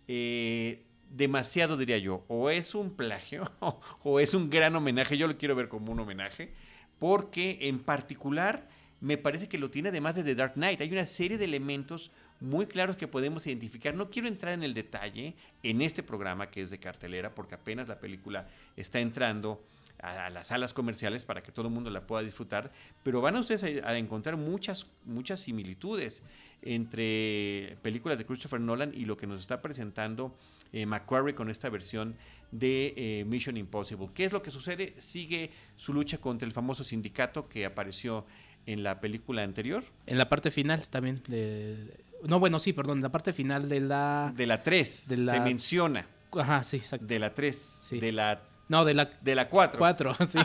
Eh, 0.06 0.82
demasiado 1.10 1.78
diría 1.78 1.96
yo, 1.96 2.26
o 2.28 2.50
es 2.50 2.74
un 2.74 2.90
plagio 2.90 3.50
o, 4.02 4.20
es 4.20 4.34
un 4.34 4.50
gran 4.50 4.76
homenaje, 4.76 5.16
yo 5.16 5.28
lo 5.28 5.38
quiero 5.38 5.56
ver 5.56 5.70
como 5.70 5.92
un 5.92 6.00
homenaje, 6.00 6.52
porque 6.98 7.56
en 7.62 7.78
particular 7.78 8.68
me 9.00 9.16
parece 9.16 9.48
que 9.48 9.56
lo 9.56 9.70
tiene 9.70 9.88
además 9.88 10.14
de 10.14 10.24
The 10.24 10.34
Dark 10.34 10.52
Knight. 10.56 10.82
Hay 10.82 10.92
una 10.92 11.06
serie 11.06 11.38
de 11.38 11.46
elementos 11.46 12.10
muy 12.40 12.66
claros 12.66 12.96
que 12.96 13.08
podemos 13.08 13.46
identificar. 13.46 13.94
No 13.94 14.10
quiero 14.10 14.28
entrar 14.28 14.52
en 14.52 14.62
el 14.62 14.74
detalle 14.74 15.36
en 15.62 15.80
este 15.80 16.02
programa 16.02 16.50
que 16.50 16.60
es 16.60 16.68
de 16.68 16.78
cartelera, 16.78 17.34
porque 17.34 17.54
apenas 17.54 17.88
la 17.88 17.98
película 17.98 18.46
está 18.76 19.00
entrando 19.00 19.64
a, 20.00 20.30
las 20.30 20.48
salas 20.48 20.72
comerciales 20.72 21.24
para 21.24 21.42
que 21.42 21.52
todo 21.52 21.68
el 21.68 21.74
mundo 21.74 21.90
la 21.90 22.06
pueda 22.06 22.22
disfrutar, 22.22 22.72
pero 23.02 23.20
van 23.20 23.36
a 23.36 23.40
ustedes 23.40 23.64
a, 23.84 23.96
encontrar 23.96 24.36
muchas, 24.36 24.86
muchas 25.04 25.40
similitudes 25.40 26.22
entre 26.62 27.76
películas 27.82 28.18
de 28.18 28.26
Christopher 28.26 28.60
Nolan 28.60 28.92
y 28.94 29.04
lo 29.04 29.16
que 29.16 29.26
nos 29.26 29.40
está 29.40 29.62
presentando 29.62 30.36
eh, 30.72 30.86
Macquarie 30.86 31.34
con 31.34 31.50
esta 31.50 31.68
versión 31.68 32.16
de 32.50 32.94
eh, 32.96 33.24
Mission 33.26 33.56
Impossible. 33.56 34.08
¿Qué 34.14 34.24
es 34.24 34.32
lo 34.32 34.42
que 34.42 34.50
sucede? 34.50 34.94
Sigue 34.98 35.50
su 35.76 35.92
lucha 35.92 36.18
contra 36.18 36.46
el 36.46 36.52
famoso 36.52 36.84
sindicato 36.84 37.48
que 37.48 37.64
apareció 37.64 38.26
en 38.66 38.82
la 38.82 39.00
película 39.00 39.42
anterior. 39.42 39.84
En 40.06 40.18
la 40.18 40.28
parte 40.28 40.50
final 40.50 40.86
también 40.88 41.20
de... 41.28 42.04
No, 42.24 42.40
bueno, 42.40 42.58
sí, 42.58 42.72
perdón, 42.72 42.98
en 42.98 43.02
la 43.02 43.12
parte 43.12 43.32
final 43.32 43.68
de 43.68 43.80
la... 43.80 44.32
De 44.34 44.46
la 44.46 44.62
3, 44.62 44.88
se 44.88 45.40
menciona. 45.40 46.06
Ajá, 46.32 46.64
sí, 46.64 46.78
exacto. 46.78 47.06
De 47.06 47.18
la 47.18 47.32
3, 47.32 47.88
de 47.92 48.12
la 48.12 48.42
no, 48.68 48.84
de 48.84 48.94
la... 48.94 49.10
De 49.20 49.34
la 49.34 49.48
4. 49.48 49.78
4, 49.78 50.14
sí. 50.28 50.38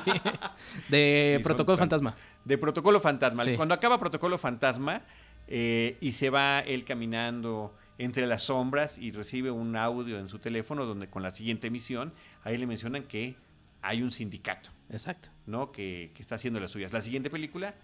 De 0.89 1.39
Protocolo 1.43 1.77
Fantasma. 1.77 2.15
De 2.45 2.57
Protocolo 2.57 2.99
Fantasma. 2.99 3.43
Cuando 3.55 3.73
acaba 3.73 3.99
Protocolo 3.99 4.37
Fantasma 4.37 5.01
eh, 5.47 5.97
y 6.01 6.11
se 6.11 6.29
va 6.29 6.59
él 6.59 6.85
caminando 6.85 7.75
entre 7.97 8.25
las 8.25 8.43
sombras 8.43 8.97
y 8.97 9.11
recibe 9.11 9.51
un 9.51 9.75
audio 9.75 10.19
en 10.19 10.29
su 10.29 10.39
teléfono 10.39 10.85
donde 10.85 11.07
con 11.07 11.23
la 11.23 11.31
siguiente 11.31 11.69
misión, 11.69 12.13
ahí 12.43 12.57
le 12.57 12.67
mencionan 12.67 13.03
que 13.03 13.35
hay 13.81 14.01
un 14.01 14.11
sindicato. 14.11 14.69
Exacto. 14.89 15.29
¿No? 15.45 15.71
Que, 15.71 16.11
que 16.13 16.21
está 16.21 16.35
haciendo 16.35 16.59
las 16.59 16.71
suyas. 16.71 16.93
La 16.93 17.01
siguiente 17.01 17.29
película 17.29 17.75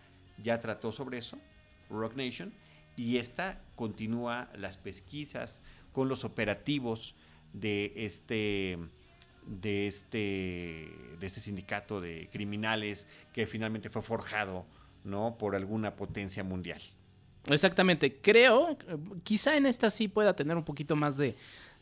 ya 0.42 0.60
trató 0.60 0.92
sobre 0.92 1.18
eso, 1.18 1.38
Rock 1.90 2.16
Nation, 2.16 2.54
y 2.96 3.18
esta 3.18 3.62
continúa 3.76 4.50
las 4.56 4.78
pesquisas 4.78 5.62
con 5.92 6.10
los 6.10 6.24
operativos 6.24 7.16
de 7.54 7.94
este 7.96 8.78
de 9.48 9.88
este, 9.88 10.92
de 11.20 11.26
este 11.26 11.40
sindicato 11.40 12.02
de 12.02 12.30
criminales 12.32 13.08
que 13.34 13.48
finalmente 13.48 13.90
fue 13.90 14.02
forjado 14.02 14.66
¿no? 15.04 15.38
por 15.38 15.56
alguna 15.56 15.96
potencia 15.96 16.44
mundial. 16.44 16.82
Exactamente, 17.46 18.18
creo, 18.22 18.78
quizá 19.24 19.56
en 19.56 19.66
esta 19.66 19.90
sí 19.90 20.08
pueda 20.10 20.36
tener 20.36 20.58
un 20.58 20.66
poquito 20.66 20.96
más 20.98 21.18
de, 21.18 21.36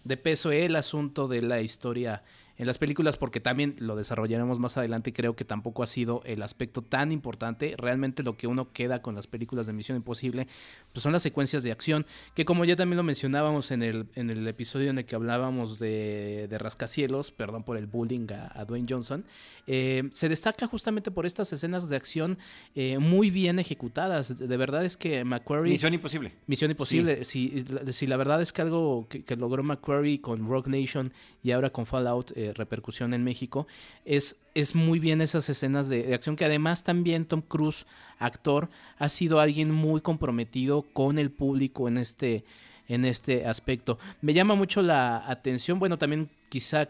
de 0.03 0.17
peso 0.17 0.51
el 0.51 0.75
asunto 0.75 1.27
de 1.27 1.41
la 1.41 1.62
historia 1.62 2.24
en 2.58 2.68
las 2.68 2.78
películas 2.78 3.18
porque 3.18 3.40
también 3.40 3.76
lo 3.80 3.96
desarrollaremos 3.96 4.60
más 4.60 4.78
adelante 4.78 5.10
y 5.10 5.14
creo 5.14 5.36
que 5.36 5.46
tampoco 5.46 5.84
ha 5.84 5.88
sido 5.88 6.22
el 6.26 6.42
aspecto 6.42 6.82
tan 6.82 7.12
importante. 7.12 7.76
Realmente 7.78 8.24
lo 8.24 8.38
que 8.38 8.48
uno 8.48 8.72
queda 8.72 9.02
con 9.02 9.16
las 9.16 9.28
películas 9.28 9.68
de 9.68 9.74
Misión 9.74 9.98
Imposible 9.98 10.48
pues 10.94 11.04
son 11.04 11.12
las 11.12 11.24
secuencias 11.24 11.64
de 11.64 11.72
acción 11.72 12.06
que 12.34 12.46
como 12.46 12.66
ya 12.66 12.76
también 12.76 12.98
lo 12.98 13.04
mencionábamos 13.04 13.72
en 13.72 13.84
el, 13.84 14.08
en 14.16 14.30
el 14.30 14.48
episodio 14.48 14.90
en 14.90 15.00
el 15.00 15.06
que 15.06 15.16
hablábamos 15.16 15.80
de, 15.80 16.48
de 16.50 16.58
rascacielos, 16.58 17.32
perdón 17.32 17.64
por 17.64 17.78
el 17.78 17.88
bullying 17.88 18.28
a, 18.32 18.66
Dwayne 18.66 18.88
Johnson, 18.90 19.26
eh, 19.68 20.04
se 20.12 20.30
destaca 20.30 20.68
justamente 20.68 21.12
por 21.12 21.26
estas 21.26 21.52
escenas 21.52 21.90
de 21.90 21.96
acción 21.96 22.38
eh, 22.76 22.98
muy 23.00 23.30
bien 23.30 23.60
ejecutadas. 23.60 24.38
De 24.38 24.58
verdad 24.58 24.86
es 24.86 24.98
que 24.98 25.24
McQuarrie... 25.24 25.72
Misión 25.72 25.94
Imposible. 25.94 26.34
Misión 26.48 26.72
Imposible. 26.72 27.26
Si, 27.26 27.66
si, 27.92 28.08
la 28.08 28.18
verdad 28.18 28.42
es 28.42 28.54
que 28.54 28.62
algo 28.62 29.08
que, 29.10 29.36
logró 29.36 29.64
McQuarrie 29.64 30.22
con 30.22 30.48
Rock 30.48 30.68
Nation 30.68 31.14
y 31.44 31.52
ahora 31.52 31.70
con 31.72 31.86
Fallout... 31.86 32.32
Eh, 32.36 32.45
repercusión 32.54 33.14
en 33.14 33.24
México, 33.24 33.68
es, 34.06 34.38
es 34.54 34.75
muy 34.75 35.00
bien 35.00 35.22
esas 35.22 35.50
escenas 35.50 35.90
de, 35.90 36.14
acción 36.14 36.36
que 36.36 36.46
además 36.46 36.84
también 36.84 37.25
Tom 37.25 37.42
Cruise, 37.42 37.86
actor, 38.20 38.70
ha 38.98 39.10
sido 39.10 39.40
alguien 39.40 39.72
muy 39.72 40.02
comprometido 40.02 40.84
con 40.94 41.18
el 41.18 41.32
público 41.32 41.88
en 41.88 41.98
este, 41.98 42.44
en 42.88 43.06
este 43.06 43.46
aspecto. 43.46 43.98
Me 44.22 44.34
llama 44.34 44.56
mucho 44.56 44.82
la 44.82 45.30
atención, 45.30 45.80
bueno, 45.80 45.98
también 45.98 46.30
quizá 46.50 46.90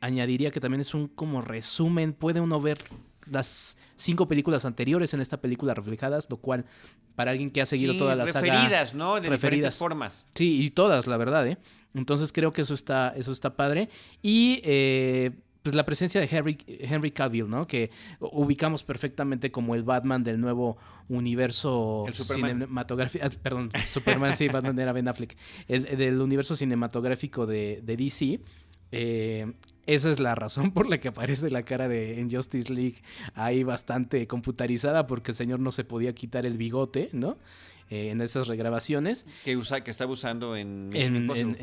añadiría 0.00 0.50
que 0.50 0.60
también 0.60 0.80
es 0.80 0.94
un 0.94 1.08
como 1.08 1.40
resumen, 1.40 2.12
puede 2.12 2.40
uno 2.40 2.60
ver 2.60 2.78
las 3.30 3.76
cinco 3.96 4.28
películas 4.28 4.64
anteriores 4.64 5.14
en 5.14 5.20
esta 5.20 5.40
película 5.40 5.74
reflejadas, 5.74 6.26
lo 6.30 6.36
cual 6.36 6.64
para 7.14 7.30
alguien 7.30 7.50
que 7.50 7.60
ha 7.60 7.66
seguido 7.66 7.96
todas 7.96 8.16
las 8.16 8.32
referidas, 8.32 8.94
¿no? 8.94 9.20
De 9.20 9.30
diferentes 9.30 9.76
formas. 9.76 10.28
Sí, 10.34 10.64
y 10.64 10.70
todas, 10.70 11.06
la 11.06 11.16
verdad, 11.16 11.46
¿eh? 11.46 11.58
Entonces 11.94 12.32
creo 12.32 12.52
que 12.52 12.62
eso 12.62 12.74
está, 12.74 13.14
eso 13.16 13.32
está 13.32 13.54
padre. 13.54 13.88
Y 14.20 14.60
eh, 14.64 15.30
pues 15.64 15.74
la 15.74 15.86
presencia 15.86 16.20
de 16.20 16.28
Henry, 16.30 16.58
Henry 16.66 17.10
Cavill, 17.10 17.48
¿no? 17.48 17.66
Que 17.66 17.90
ubicamos 18.20 18.82
perfectamente 18.82 19.50
como 19.50 19.74
el 19.74 19.82
Batman 19.82 20.22
del 20.22 20.38
nuevo 20.38 20.76
universo 21.08 22.04
cinematográfico. 22.12 23.24
Ah, 23.24 23.30
perdón, 23.42 23.70
Superman, 23.88 24.36
sí, 24.36 24.48
Batman 24.48 24.78
era 24.78 24.92
Ben 24.92 25.08
Affleck. 25.08 25.34
El, 25.66 25.96
del 25.96 26.20
universo 26.20 26.54
cinematográfico 26.54 27.46
de, 27.46 27.80
de 27.82 27.96
DC. 27.96 28.40
Eh, 28.94 29.52
esa 29.86 30.10
es 30.10 30.20
la 30.20 30.34
razón 30.34 30.70
por 30.72 30.88
la 30.88 30.98
que 30.98 31.08
aparece 31.08 31.50
la 31.50 31.62
cara 31.62 31.88
de 31.88 32.20
Injustice 32.20 32.72
League 32.72 33.02
ahí 33.34 33.62
bastante 33.62 34.26
computarizada 34.26 35.06
porque 35.06 35.32
el 35.32 35.36
señor 35.36 35.60
no 35.60 35.70
se 35.70 35.84
podía 35.84 36.14
quitar 36.14 36.46
el 36.46 36.56
bigote, 36.56 37.10
¿no? 37.12 37.36
Eh, 37.90 38.08
en 38.10 38.22
esas 38.22 38.48
regrabaciones. 38.48 39.26
Que, 39.44 39.58
usa, 39.58 39.84
que 39.84 39.90
estaba 39.90 40.10
usando 40.10 40.56
en 40.56 40.88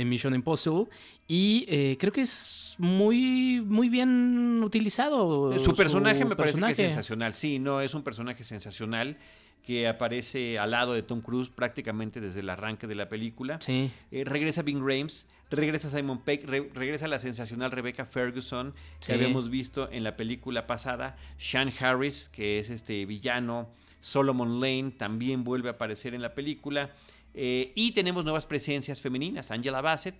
Mission 0.08 0.36
Impossible. 0.36 0.86
Y 1.28 1.66
eh, 1.68 1.98
creo 2.00 2.14
que 2.14 2.22
es 2.22 2.76
muy, 2.78 3.62
muy 3.66 3.90
bien 3.90 4.62
utilizado. 4.64 5.52
Su 5.64 5.74
personaje 5.74 6.24
me 6.24 6.36
parece 6.36 6.62
que 6.62 6.72
es 6.72 6.78
sensacional. 6.78 7.34
Sí, 7.34 7.58
no, 7.58 7.82
es 7.82 7.96
un 7.96 8.04
personaje 8.04 8.44
sensacional 8.44 9.18
que 9.64 9.88
aparece 9.88 10.60
al 10.60 10.72
lado 10.72 10.94
de 10.94 11.04
Tom 11.04 11.22
Cruise 11.22 11.50
prácticamente 11.50 12.20
desde 12.20 12.40
el 12.40 12.50
arranque 12.50 12.88
de 12.88 12.96
la 12.96 13.10
película. 13.10 13.60
Sí. 13.62 13.92
Eh, 14.12 14.24
regresa 14.26 14.62
Bing 14.62 14.80
Rames, 14.80 15.28
regresa 15.50 15.90
Simon 15.90 16.22
Peck, 16.22 16.46
regresa 16.48 17.08
la 17.08 17.20
sensacional 17.20 17.72
Rebecca 17.72 18.06
Ferguson 18.06 18.74
que 19.06 19.14
habíamos 19.14 19.50
visto 19.50 19.90
en 19.92 20.04
la 20.04 20.18
película 20.18 20.68
pasada, 20.68 21.18
Sean 21.38 21.72
Harris, 21.80 22.30
que 22.30 22.60
es 22.60 22.70
este 22.70 23.06
villano 23.06 23.70
Solomon 24.02 24.60
Lane 24.60 24.92
también 24.98 25.44
vuelve 25.44 25.70
a 25.70 25.74
aparecer 25.74 26.14
en 26.14 26.22
la 26.22 26.34
película. 26.34 26.92
Eh, 27.34 27.72
y 27.76 27.92
tenemos 27.92 28.24
nuevas 28.26 28.46
presencias 28.46 29.00
femeninas. 29.00 29.52
Angela 29.52 29.82
Bassett 29.82 30.16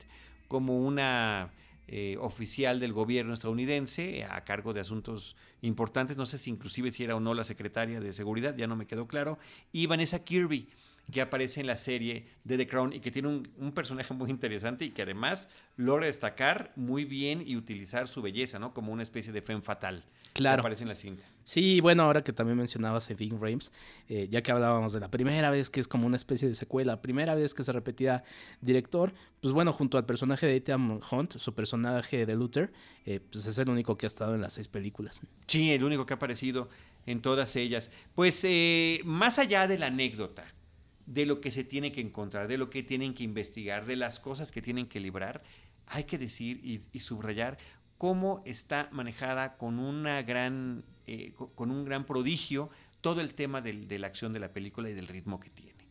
como 0.48 0.80
una 0.80 1.50
eh, 1.94 2.16
oficial 2.22 2.80
del 2.80 2.94
gobierno 2.94 3.34
estadounidense 3.34 4.24
a 4.24 4.46
cargo 4.46 4.72
de 4.72 4.80
asuntos 4.80 5.36
importantes. 5.62 6.16
No 6.16 6.26
sé 6.26 6.38
si 6.38 6.50
inclusive 6.50 6.90
si 6.90 7.04
era 7.04 7.18
o 7.18 7.20
no 7.20 7.34
la 7.34 7.44
secretaria 7.44 8.00
de 8.00 8.14
seguridad, 8.14 8.56
ya 8.56 8.66
no 8.66 8.78
me 8.78 8.88
quedó 8.88 9.08
claro. 9.08 9.38
Y 9.74 9.88
Vanessa 9.88 10.24
Kirby 10.24 10.70
que 11.12 11.22
aparece 11.22 11.62
en 11.62 11.68
la 11.68 11.78
serie 11.78 12.26
de 12.44 12.58
The 12.58 12.68
Crown 12.68 12.94
y 12.94 13.00
que 13.00 13.12
tiene 13.12 13.28
un, 13.28 13.72
personaje 13.74 14.14
muy 14.14 14.30
interesante 14.30 14.86
y 14.86 14.92
que 14.92 15.04
además 15.04 15.50
logra 15.76 16.06
destacar 16.06 16.72
muy 16.76 17.06
bien 17.06 17.44
y 17.46 17.56
utilizar 17.56 18.08
su 18.08 18.22
belleza, 18.22 18.60
¿no? 18.60 18.74
Como 18.74 18.92
una 18.92 19.04
especie 19.04 19.32
de 19.32 19.42
femme 19.42 19.62
fatal. 19.62 20.04
Claro. 20.34 20.62
aparece 20.62 20.84
en 20.84 20.90
la 20.90 20.96
cinta. 20.96 21.26
Sí, 21.44 21.82
bueno, 21.82 22.04
ahora 22.04 22.24
que 22.24 22.32
también 22.32 22.58
mencionabas 22.58 23.10
a 23.10 23.14
Ving 23.14 23.42
Rames, 23.42 23.72
eh, 24.08 24.28
ya 24.30 24.42
que 24.42 24.52
hablábamos 24.52 24.94
de 24.94 25.02
la 25.02 25.12
primera 25.12 25.50
vez 25.50 25.70
que 25.70 25.82
es 25.82 25.88
como 25.90 26.08
una 26.08 26.16
especie 26.16 26.48
de 26.48 26.56
secuela, 26.56 27.02
primera 27.02 27.36
vez 27.36 27.54
que 27.54 27.64
se 27.64 27.72
repetía 27.74 28.24
director, 28.62 29.14
pues 29.42 29.54
bueno, 29.54 29.74
junto 29.74 29.98
al 29.98 30.06
personaje 30.06 30.46
de 30.46 30.56
Ethan 30.56 31.02
Hunt, 31.12 31.38
su 31.38 31.54
personaje 31.54 32.26
de 32.26 32.36
Luther, 32.38 32.72
eh, 33.06 33.20
pues 33.20 33.46
es 33.46 33.58
el 33.58 33.70
único 33.70 33.98
que 33.98 34.06
ha 34.06 34.08
estado 34.08 34.36
en 34.36 34.42
las 34.42 34.54
seis 34.54 34.70
películas. 34.70 35.22
Sí, 35.48 35.72
el 35.72 35.84
único 35.84 36.06
que 36.06 36.14
ha 36.14 36.16
aparecido 36.18 36.70
en 37.06 37.22
todas 37.22 37.56
ellas. 37.56 37.92
Pues 38.16 38.42
eh, 38.44 39.02
más 39.04 39.40
allá 39.40 39.68
de 39.68 39.78
la 39.78 39.88
anécdota, 39.88 40.46
de 41.06 41.26
lo 41.26 41.42
que 41.42 41.52
se 41.52 41.64
tiene 41.64 41.92
que 41.92 42.02
encontrar, 42.02 42.48
de 42.48 42.58
lo 42.58 42.70
que 42.70 42.84
tienen 42.84 43.14
que 43.14 43.24
investigar, 43.24 43.86
de 43.86 43.96
las 43.96 44.20
cosas 44.20 44.52
que 44.52 44.62
tienen 44.62 44.88
que 44.88 45.00
librar, 45.00 45.44
hay 45.88 46.06
que 46.06 46.18
decir 46.18 46.62
y, 46.64 47.00
subrayar 47.00 47.58
cómo 47.98 48.42
está 48.46 48.90
manejada 48.92 49.58
con, 49.58 49.80
una 49.80 50.22
gran, 50.22 50.84
eh, 51.08 51.34
con 51.56 51.72
un 51.72 51.86
gran 51.86 52.06
prodigio 52.06 52.70
todo 53.02 53.22
el 53.22 53.34
tema 53.34 53.62
de 53.62 54.00
la 54.00 54.08
acción 54.08 54.32
de 54.32 54.40
la 54.40 54.54
película 54.54 54.90
y 54.90 54.94
del 54.94 55.08
ritmo 55.08 55.40
que 55.40 55.50
tiene. 55.50 55.88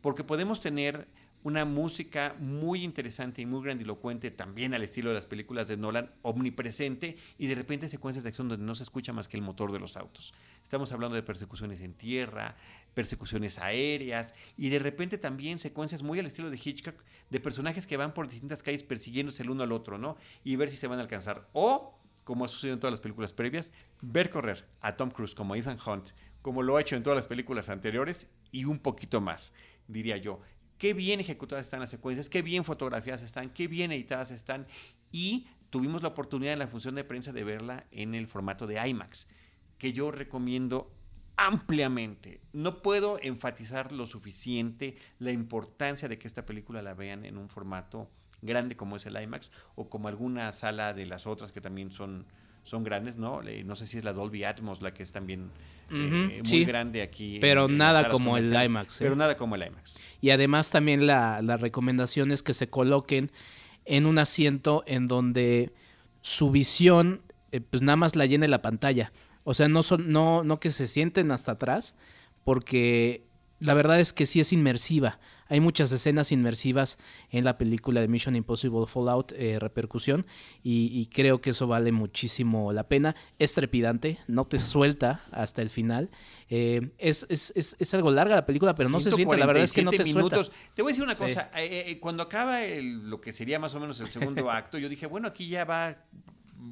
Porque 0.00 0.24
podemos 0.24 0.60
tener 0.60 1.08
una 1.42 1.64
música 1.64 2.34
muy 2.38 2.82
interesante 2.82 3.42
y 3.42 3.46
muy 3.46 3.62
grandilocuente, 3.62 4.30
también 4.30 4.74
al 4.74 4.82
estilo 4.82 5.10
de 5.10 5.14
las 5.14 5.26
películas 5.26 5.68
de 5.68 5.76
Nolan, 5.76 6.10
omnipresente, 6.22 7.16
y 7.38 7.46
de 7.46 7.54
repente 7.54 7.88
secuencias 7.88 8.24
de 8.24 8.30
acción 8.30 8.48
donde 8.48 8.64
no 8.64 8.74
se 8.74 8.82
escucha 8.82 9.12
más 9.12 9.28
que 9.28 9.36
el 9.36 9.42
motor 9.42 9.72
de 9.72 9.78
los 9.78 9.96
autos. 9.96 10.34
Estamos 10.62 10.92
hablando 10.92 11.14
de 11.14 11.22
persecuciones 11.22 11.80
en 11.80 11.94
tierra, 11.94 12.56
persecuciones 12.94 13.58
aéreas, 13.58 14.34
y 14.56 14.68
de 14.68 14.78
repente 14.78 15.18
también 15.18 15.58
secuencias 15.58 16.02
muy 16.02 16.18
al 16.18 16.26
estilo 16.26 16.50
de 16.50 16.60
Hitchcock, 16.62 16.96
de 17.30 17.40
personajes 17.40 17.86
que 17.86 17.96
van 17.96 18.14
por 18.14 18.28
distintas 18.28 18.62
calles 18.62 18.82
persiguiéndose 18.82 19.42
el 19.42 19.50
uno 19.50 19.62
al 19.62 19.72
otro, 19.72 19.98
¿no? 19.98 20.16
Y 20.44 20.56
ver 20.56 20.70
si 20.70 20.76
se 20.76 20.88
van 20.88 20.98
a 20.98 21.02
alcanzar. 21.02 21.48
O, 21.52 21.98
como 22.24 22.44
ha 22.44 22.48
sucedido 22.48 22.74
en 22.74 22.80
todas 22.80 22.92
las 22.92 23.00
películas 23.00 23.32
previas, 23.32 23.72
ver 24.02 24.30
correr 24.30 24.66
a 24.80 24.96
Tom 24.96 25.10
Cruise 25.10 25.34
como 25.34 25.54
Ethan 25.54 25.78
Hunt, 25.86 26.10
como 26.42 26.62
lo 26.62 26.76
ha 26.76 26.80
hecho 26.80 26.96
en 26.96 27.02
todas 27.02 27.16
las 27.16 27.26
películas 27.26 27.68
anteriores, 27.68 28.28
y 28.50 28.64
un 28.64 28.78
poquito 28.78 29.20
más, 29.20 29.52
diría 29.86 30.16
yo 30.16 30.40
qué 30.78 30.94
bien 30.94 31.20
ejecutadas 31.20 31.66
están 31.66 31.80
las 31.80 31.90
secuencias, 31.90 32.28
qué 32.28 32.42
bien 32.42 32.64
fotografiadas 32.64 33.22
están, 33.22 33.50
qué 33.50 33.68
bien 33.68 33.92
editadas 33.92 34.30
están. 34.30 34.66
Y 35.12 35.48
tuvimos 35.70 36.02
la 36.02 36.08
oportunidad 36.08 36.52
en 36.52 36.60
la 36.60 36.68
función 36.68 36.94
de 36.94 37.04
prensa 37.04 37.32
de 37.32 37.44
verla 37.44 37.86
en 37.90 38.14
el 38.14 38.26
formato 38.26 38.66
de 38.66 38.86
IMAX, 38.88 39.28
que 39.76 39.92
yo 39.92 40.10
recomiendo 40.10 40.92
ampliamente. 41.36 42.40
No 42.52 42.82
puedo 42.82 43.18
enfatizar 43.22 43.92
lo 43.92 44.06
suficiente 44.06 44.96
la 45.18 45.30
importancia 45.30 46.08
de 46.08 46.18
que 46.18 46.26
esta 46.26 46.46
película 46.46 46.82
la 46.82 46.94
vean 46.94 47.24
en 47.24 47.38
un 47.38 47.48
formato 47.48 48.10
grande 48.40 48.76
como 48.76 48.96
es 48.96 49.06
el 49.06 49.20
IMAX 49.20 49.50
o 49.74 49.88
como 49.88 50.08
alguna 50.08 50.52
sala 50.52 50.94
de 50.94 51.06
las 51.06 51.26
otras 51.26 51.52
que 51.52 51.60
también 51.60 51.90
son 51.90 52.26
son 52.68 52.84
grandes, 52.84 53.16
¿no? 53.16 53.40
no 53.64 53.76
sé 53.76 53.86
si 53.86 53.96
es 53.96 54.04
la 54.04 54.12
Dolby 54.12 54.44
Atmos 54.44 54.82
la 54.82 54.92
que 54.92 55.02
es 55.02 55.10
también 55.10 55.50
eh, 55.90 56.42
muy 56.46 56.64
grande 56.66 57.00
aquí. 57.00 57.38
Pero 57.40 57.66
nada 57.66 58.10
como 58.10 58.36
el 58.36 58.52
IMAX. 58.52 58.98
Pero 58.98 59.16
nada 59.16 59.36
como 59.36 59.54
el 59.54 59.66
IMAX. 59.66 59.98
Y 60.20 60.30
además 60.30 60.68
también 60.68 61.06
la, 61.06 61.40
la 61.40 61.56
recomendación 61.56 62.30
es 62.30 62.42
que 62.42 62.52
se 62.52 62.68
coloquen 62.68 63.30
en 63.86 64.04
un 64.04 64.18
asiento 64.18 64.84
en 64.86 65.06
donde 65.06 65.72
su 66.20 66.50
visión 66.50 67.22
eh, 67.52 67.60
pues 67.60 67.82
nada 67.82 67.96
más 67.96 68.16
la 68.16 68.26
llene 68.26 68.48
la 68.48 68.62
pantalla. 68.62 69.12
O 69.44 69.54
sea, 69.54 69.68
no, 69.68 69.82
son, 69.82 70.12
no, 70.12 70.44
no 70.44 70.60
que 70.60 70.70
se 70.70 70.86
sienten 70.86 71.30
hasta 71.30 71.52
atrás, 71.52 71.96
porque 72.44 73.24
la 73.60 73.74
verdad 73.74 73.98
es 74.00 74.12
que 74.12 74.26
sí 74.26 74.40
es 74.40 74.52
inmersiva. 74.52 75.18
Hay 75.48 75.60
muchas 75.60 75.90
escenas 75.90 76.30
inmersivas 76.30 76.98
en 77.30 77.44
la 77.44 77.56
película 77.56 78.00
de 78.00 78.08
Mission 78.08 78.36
Impossible 78.36 78.86
Fallout 78.86 79.32
eh, 79.32 79.58
Repercusión 79.58 80.26
y, 80.62 81.06
creo 81.06 81.40
que 81.40 81.50
eso 81.50 81.66
vale 81.66 81.90
muchísimo 81.90 82.72
la 82.72 82.84
pena. 82.84 83.16
Es 83.38 83.54
trepidante, 83.54 84.18
no 84.26 84.44
te 84.44 84.58
suelta 84.58 85.22
hasta 85.32 85.62
el 85.62 85.70
final. 85.70 86.10
Eh, 86.50 86.90
es, 86.98 87.26
es, 87.30 87.52
es, 87.56 87.76
es, 87.78 87.94
algo 87.94 88.10
larga 88.10 88.36
la 88.36 88.46
película, 88.46 88.74
pero 88.74 88.90
no 88.90 89.00
se 89.00 89.10
siente. 89.10 89.38
La 89.38 89.46
verdad 89.46 89.64
es 89.64 89.72
que 89.72 89.82
no 89.82 89.90
te 89.90 90.04
minutos. 90.04 90.48
suelta. 90.48 90.72
Te 90.74 90.82
voy 90.82 90.90
a 90.90 90.92
decir 90.92 91.04
una 91.04 91.14
cosa. 91.14 91.50
Eh, 91.56 91.98
cuando 91.98 92.22
acaba 92.22 92.60
lo 92.66 93.20
que 93.20 93.32
sería 93.32 93.58
más 93.58 93.74
o 93.74 93.80
menos 93.80 93.98
el 94.00 94.10
segundo 94.10 94.50
acto, 94.50 94.76
yo 94.76 94.88
dije, 94.90 95.06
bueno, 95.06 95.28
aquí 95.28 95.48
ya 95.48 95.64
va, 95.64 95.96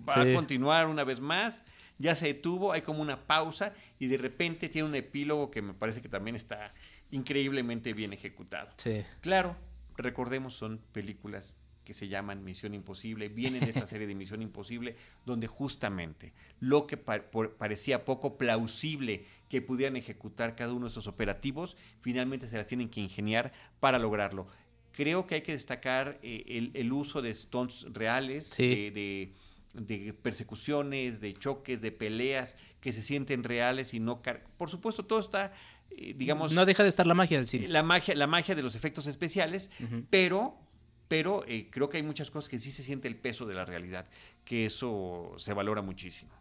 va 0.06 0.20
a 0.20 0.34
continuar 0.34 0.86
una 0.86 1.04
vez 1.04 1.18
más 1.18 1.64
ya 1.98 2.14
se 2.14 2.26
detuvo, 2.26 2.72
hay 2.72 2.82
como 2.82 3.02
una 3.02 3.26
pausa 3.26 3.74
y 3.98 4.06
de 4.06 4.18
repente 4.18 4.68
tiene 4.68 4.88
un 4.88 4.94
epílogo 4.94 5.50
que 5.50 5.62
me 5.62 5.74
parece 5.74 6.02
que 6.02 6.08
también 6.08 6.36
está 6.36 6.72
increíblemente 7.10 7.92
bien 7.92 8.12
ejecutado. 8.12 8.70
Sí. 8.76 9.02
Claro, 9.20 9.56
recordemos, 9.96 10.54
son 10.54 10.80
películas 10.92 11.60
que 11.86 11.94
se 11.94 12.08
llaman 12.08 12.44
Misión 12.44 12.74
Imposible, 12.74 13.28
vienen 13.28 13.60
de 13.60 13.70
esta 13.70 13.86
serie 13.86 14.08
de 14.08 14.14
Misión 14.14 14.42
Imposible, 14.42 14.96
donde 15.24 15.46
justamente 15.46 16.32
lo 16.58 16.86
que 16.86 16.96
parecía 16.96 18.04
poco 18.04 18.36
plausible 18.36 19.24
que 19.48 19.62
pudieran 19.62 19.96
ejecutar 19.96 20.56
cada 20.56 20.72
uno 20.72 20.86
de 20.86 20.90
esos 20.90 21.06
operativos, 21.06 21.76
finalmente 22.00 22.48
se 22.48 22.56
las 22.56 22.66
tienen 22.66 22.90
que 22.90 23.00
ingeniar 23.00 23.52
para 23.78 24.00
lograrlo. 24.00 24.48
Creo 24.92 25.26
que 25.26 25.36
hay 25.36 25.42
que 25.42 25.52
destacar 25.52 26.18
eh, 26.22 26.72
el, 26.74 26.92
uso 26.92 27.22
de 27.22 27.34
stunts 27.34 27.86
reales, 27.92 28.56
de, 28.56 29.32
de, 29.76 30.12
persecuciones, 30.12 31.20
de 31.20 31.34
choques, 31.34 31.80
de 31.80 31.92
peleas 31.92 32.56
que 32.80 32.92
se 32.92 33.02
sienten 33.02 33.44
reales 33.44 33.94
y 33.94 34.00
no... 34.00 34.22
Por 34.56 34.70
supuesto, 34.70 35.04
todo 35.04 35.20
está 35.20 35.52
eh, 35.90 36.14
digamos... 36.16 36.52
No 36.52 36.66
deja 36.66 36.82
de 36.82 36.88
estar 36.88 37.06
la 37.06 37.14
magia 37.14 37.38
del 37.38 37.46
cine. 37.46 37.68
La 37.68 37.82
magia, 37.82 38.14
la 38.14 38.26
magia 38.26 38.54
de 38.54 38.62
los 38.62 38.74
efectos 38.74 39.06
especiales, 39.06 39.70
pero, 40.10 40.58
pero 41.08 41.44
eh, 41.46 41.68
creo 41.70 41.88
que 41.88 41.98
hay 41.98 42.02
muchas 42.02 42.30
cosas 42.30 42.48
que 42.48 42.58
sí 42.58 42.70
se 42.70 42.82
siente 42.82 43.08
el 43.08 43.16
peso 43.16 43.46
de 43.46 43.54
la 43.54 43.64
realidad, 43.64 44.06
que 44.44 44.66
eso 44.66 45.32
se 45.38 45.52
valora 45.52 45.82
muchísimo. 45.82 46.32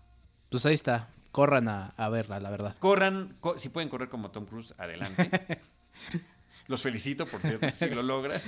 Pues 0.50 0.66
ahí 0.66 0.74
está, 0.74 1.10
corran 1.32 1.68
a, 1.68 2.10
verla, 2.10 2.40
la 2.40 2.50
verdad. 2.50 2.76
Corran, 2.80 3.36
si 3.58 3.70
pueden 3.70 3.90
correr 3.90 4.10
como 4.10 4.32
Tom 4.32 4.46
Cruise, 4.46 4.74
adelante. 4.78 5.30
Los 6.68 6.82
felicito, 6.82 7.28
por 7.28 7.42
cierto, 7.42 7.68
si 7.74 7.90
lo 7.90 8.02
logran. 8.02 8.42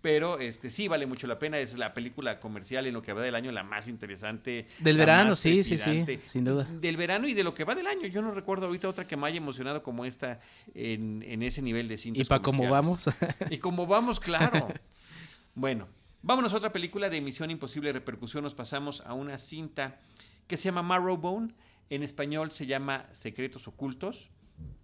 Pero 0.00 0.38
este 0.38 0.70
sí 0.70 0.86
vale 0.86 1.06
mucho 1.06 1.26
la 1.26 1.38
pena. 1.38 1.58
Es 1.58 1.76
la 1.76 1.92
película 1.92 2.38
comercial 2.38 2.86
en 2.86 2.94
lo 2.94 3.02
que 3.02 3.12
va 3.12 3.20
del 3.20 3.34
año 3.34 3.50
la 3.50 3.64
más 3.64 3.88
interesante. 3.88 4.68
Del 4.78 4.96
verano, 4.96 5.34
sí, 5.34 5.62
sí, 5.64 5.76
sí, 5.76 6.04
sin 6.24 6.44
duda. 6.44 6.64
Del 6.64 6.96
verano 6.96 7.26
y 7.26 7.34
de 7.34 7.42
lo 7.42 7.52
que 7.52 7.64
va 7.64 7.74
del 7.74 7.88
año. 7.88 8.06
Yo 8.06 8.22
no 8.22 8.30
recuerdo 8.30 8.66
ahorita 8.66 8.88
otra 8.88 9.08
que 9.08 9.16
me 9.16 9.26
haya 9.26 9.38
emocionado 9.38 9.82
como 9.82 10.04
esta 10.04 10.40
en, 10.74 11.42
ese 11.42 11.62
nivel 11.62 11.88
de 11.88 11.98
cine. 11.98 12.18
¿Y 12.18 12.24
para 12.24 12.42
cómo 12.42 12.68
vamos? 12.68 13.10
y 13.50 13.58
como 13.58 13.86
vamos, 13.86 14.20
claro. 14.20 14.68
bueno, 15.56 15.88
vámonos 16.22 16.52
a 16.52 16.58
otra 16.58 16.70
película 16.70 17.10
de 17.10 17.20
Misión 17.20 17.50
Imposible 17.50 17.92
Repercusión. 17.92 18.44
Nos 18.44 18.54
pasamos 18.54 19.00
a 19.00 19.14
una 19.14 19.38
cinta 19.38 19.98
que 20.46 20.56
se 20.56 20.64
llama 20.64 20.82
Marrowbone. 20.82 21.54
En 21.90 22.04
español 22.04 22.52
se 22.52 22.66
llama 22.66 23.06
Secretos 23.10 23.66
Ocultos. 23.66 24.30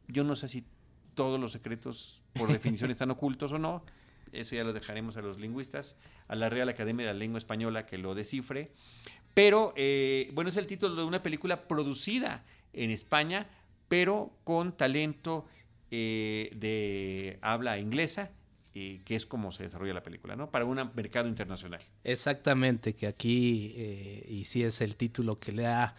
Yo 0.08 0.24
no 0.24 0.34
sé 0.34 0.48
si 0.48 0.64
todos 1.14 1.38
los 1.38 1.52
secretos 1.52 2.20
por 2.34 2.50
definición 2.50 2.90
están 2.90 3.12
ocultos 3.12 3.52
o 3.52 3.58
no 3.58 3.84
eso 4.34 4.54
ya 4.54 4.64
lo 4.64 4.72
dejaremos 4.72 5.16
a 5.16 5.22
los 5.22 5.38
lingüistas, 5.38 5.96
a 6.28 6.34
la 6.34 6.48
Real 6.48 6.68
Academia 6.68 7.06
de 7.06 7.12
la 7.12 7.18
Lengua 7.18 7.38
Española 7.38 7.86
que 7.86 7.98
lo 7.98 8.14
descifre. 8.14 8.72
Pero, 9.34 9.72
eh, 9.76 10.30
bueno, 10.32 10.50
es 10.50 10.56
el 10.56 10.66
título 10.66 10.94
de 10.94 11.04
una 11.04 11.22
película 11.22 11.66
producida 11.66 12.44
en 12.72 12.90
España, 12.90 13.48
pero 13.88 14.32
con 14.44 14.76
talento 14.76 15.46
eh, 15.90 16.50
de 16.54 17.38
habla 17.42 17.78
inglesa, 17.78 18.30
que 18.72 19.02
es 19.06 19.24
como 19.24 19.52
se 19.52 19.62
desarrolla 19.62 19.94
la 19.94 20.02
película, 20.02 20.34
¿no? 20.34 20.50
Para 20.50 20.64
un 20.64 20.90
mercado 20.96 21.28
internacional. 21.28 21.80
Exactamente, 22.02 22.94
que 22.94 23.06
aquí, 23.06 23.72
eh, 23.76 24.26
y 24.28 24.44
sí 24.44 24.64
es 24.64 24.80
el 24.80 24.96
título 24.96 25.38
que 25.38 25.52
le 25.52 25.62
da 25.62 25.94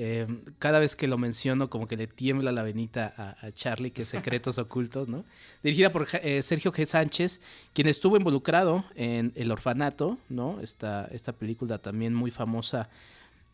eh, 0.00 0.28
cada 0.60 0.78
vez 0.78 0.94
que 0.94 1.08
lo 1.08 1.18
menciono, 1.18 1.68
como 1.70 1.88
que 1.88 1.96
le 1.96 2.06
tiembla 2.06 2.52
la 2.52 2.62
venita 2.62 3.12
a, 3.16 3.50
Charlie, 3.50 3.90
que 3.90 4.02
es 4.02 4.08
Secretos 4.08 4.56
Ocultos, 4.58 5.08
¿no? 5.08 5.24
Dirigida 5.60 5.90
por 5.90 6.06
eh, 6.22 6.40
Sergio 6.42 6.72
G. 6.72 6.84
Sánchez, 6.84 7.40
quien 7.72 7.88
estuvo 7.88 8.16
involucrado 8.16 8.84
en 8.94 9.32
El 9.34 9.50
Orfanato, 9.50 10.16
¿no? 10.28 10.60
Esta, 10.60 11.08
esta 11.10 11.32
película 11.32 11.78
también 11.78 12.14
muy 12.14 12.30
famosa 12.30 12.88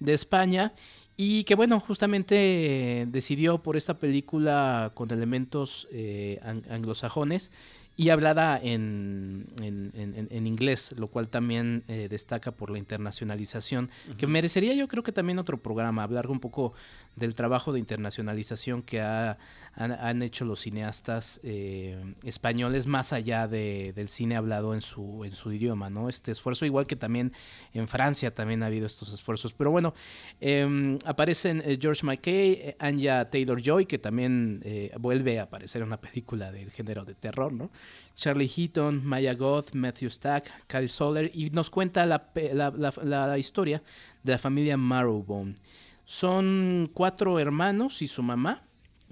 de 0.01 0.13
España. 0.13 0.75
Y 1.17 1.45
que 1.45 1.55
bueno, 1.55 1.81
justamente 1.81 3.07
decidió 3.09 3.63
por 3.63 3.79
esta 3.79 3.95
película 3.95 4.93
con 4.93 5.11
elementos 5.13 5.89
eh, 5.93 6.41
anglosajones 6.69 7.53
y 7.97 8.09
hablada 8.09 8.59
en, 8.61 9.47
en, 9.63 10.47
inglés, 10.47 10.93
lo 10.97 11.09
cual 11.09 11.31
también 11.31 11.85
eh, 11.87 12.09
destaca 12.11 12.51
por 12.51 12.71
la 12.71 12.79
internacionalización, 12.79 13.89
que 14.19 14.27
merecería 14.27 14.75
yo 14.75 14.89
creo 14.89 15.05
que 15.05 15.13
también 15.13 15.39
otro 15.39 15.63
programa, 15.63 16.03
hablar 16.03 16.27
un 16.29 16.41
poco 16.41 16.75
del 17.15 17.37
trabajo 17.37 17.73
de 17.73 17.79
internacionalización 17.79 18.83
que 18.83 19.01
ha, 19.01 19.39
han, 19.77 20.23
hecho 20.23 20.45
los 20.45 20.63
cineastas 20.63 21.41
eh, 21.45 22.15
españoles 22.25 22.89
más 22.89 23.13
allá 23.13 23.47
de, 23.47 23.93
del 23.95 24.09
cine 24.09 24.35
hablado 24.35 24.75
en 24.75 24.81
su, 24.81 25.25
en 25.25 25.31
su 25.31 25.53
idioma, 25.53 25.89
¿no? 25.89 26.09
Este 26.09 26.33
esfuerzo, 26.33 26.67
igual 26.67 26.89
que 26.89 26.97
también 26.97 27.33
en 27.73 27.87
Francia 27.87 28.35
también 28.35 28.65
ha 28.65 28.67
habido 28.67 28.87
estos 28.87 29.13
esfuerzos. 29.13 29.53
Pero 29.53 29.71
bueno, 29.71 29.95
em, 30.41 30.99
aparecen 31.05 31.63
eh, 31.65 31.79
George 31.81 32.05
McKay, 32.05 32.75
Anya 32.81 33.31
Taylor-Joy, 33.31 33.87
que 33.87 33.99
también 33.99 34.65
vuelve 34.99 35.39
a 35.39 35.45
aparecer 35.45 35.83
en 35.83 35.89
una 35.89 36.01
película 36.01 36.51
del 36.51 36.73
género 36.73 37.05
de 37.05 37.15
terror, 37.15 37.53
¿no? 37.53 37.71
Charlie 38.16 38.49
Heaton, 38.49 39.05
Maya 39.05 39.35
Goth, 39.35 39.75
Matthew 39.75 40.11
Stack, 40.11 40.66
Kyle 40.66 40.88
Soller, 40.88 41.31
y 41.35 41.51
nos 41.51 41.70
cuenta 41.70 42.07
la, 42.07 43.38
historia 43.38 43.83
de 44.23 44.33
la 44.33 44.38
familia 44.38 44.77
Marrowbone. 44.77 45.57
Son 46.05 46.90
cuatro 46.92 47.38
hermanos 47.38 48.03
y 48.03 48.09
su 48.09 48.23
mamá, 48.23 48.62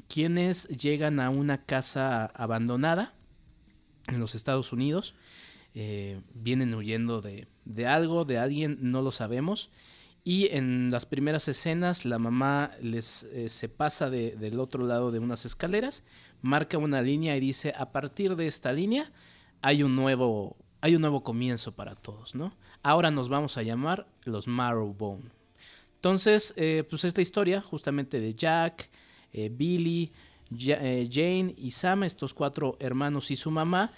quienes 0.09 0.69
llegan 0.69 1.21
a 1.21 1.31
una 1.31 1.65
casa 1.65 2.27
abandonada 2.27 3.15
en 4.07 4.21
los 4.21 4.35
Estados 4.35 4.73
Unidos. 4.73 5.15
Eh, 5.75 6.21
vienen 6.35 6.75
huyendo 6.75 7.23
de, 7.23 7.49
de, 7.65 7.87
algo, 7.87 8.25
de 8.25 8.39
alguien, 8.39 8.79
no 8.81 9.03
lo 9.03 9.11
sabemos. 9.11 9.71
Y 10.25 10.49
en 10.55 10.89
las 10.91 11.05
primeras 11.05 11.49
escenas 11.49 12.05
la 12.05 12.19
mamá 12.19 12.71
les 12.81 13.25
eh, 13.25 13.49
se 13.49 13.69
pasa 13.69 14.09
del 14.09 14.61
otro 14.61 14.87
lado 14.87 15.11
de 15.11 15.19
unas 15.19 15.45
escaleras, 15.45 16.05
marca 16.43 16.79
una 16.79 17.03
línea 17.03 17.37
y 17.37 17.41
dice, 17.41 17.75
a 17.77 17.91
partir 17.91 18.37
de 18.37 18.47
esta 18.47 18.73
línea 18.73 19.11
hay 19.63 19.83
un 19.83 19.97
nuevo, 19.97 20.57
hay 20.81 20.95
un 20.95 21.01
nuevo 21.01 21.25
comienzo 21.25 21.73
para 21.73 21.97
todos, 21.97 22.37
¿no? 22.37 22.57
Ahora 22.85 23.11
nos 23.11 23.29
vamos 23.29 23.57
a 23.57 23.63
llamar 23.63 24.07
los 24.25 24.47
Marrowbone. 24.47 25.31
Entonces, 25.97 26.55
eh, 26.57 26.85
pues 26.89 27.05
esta 27.05 27.21
historia 27.21 27.61
justamente 27.61 28.21
de 28.21 28.35
Jack, 28.35 28.91
eh, 29.33 29.51
Billy, 29.53 30.13
Jane 30.51 31.55
y 31.57 31.71
Sam, 31.71 32.05
estos 32.05 32.35
cuatro 32.35 32.77
hermanos 32.79 33.31
y 33.31 33.37
su 33.37 33.51
mamá, 33.51 33.93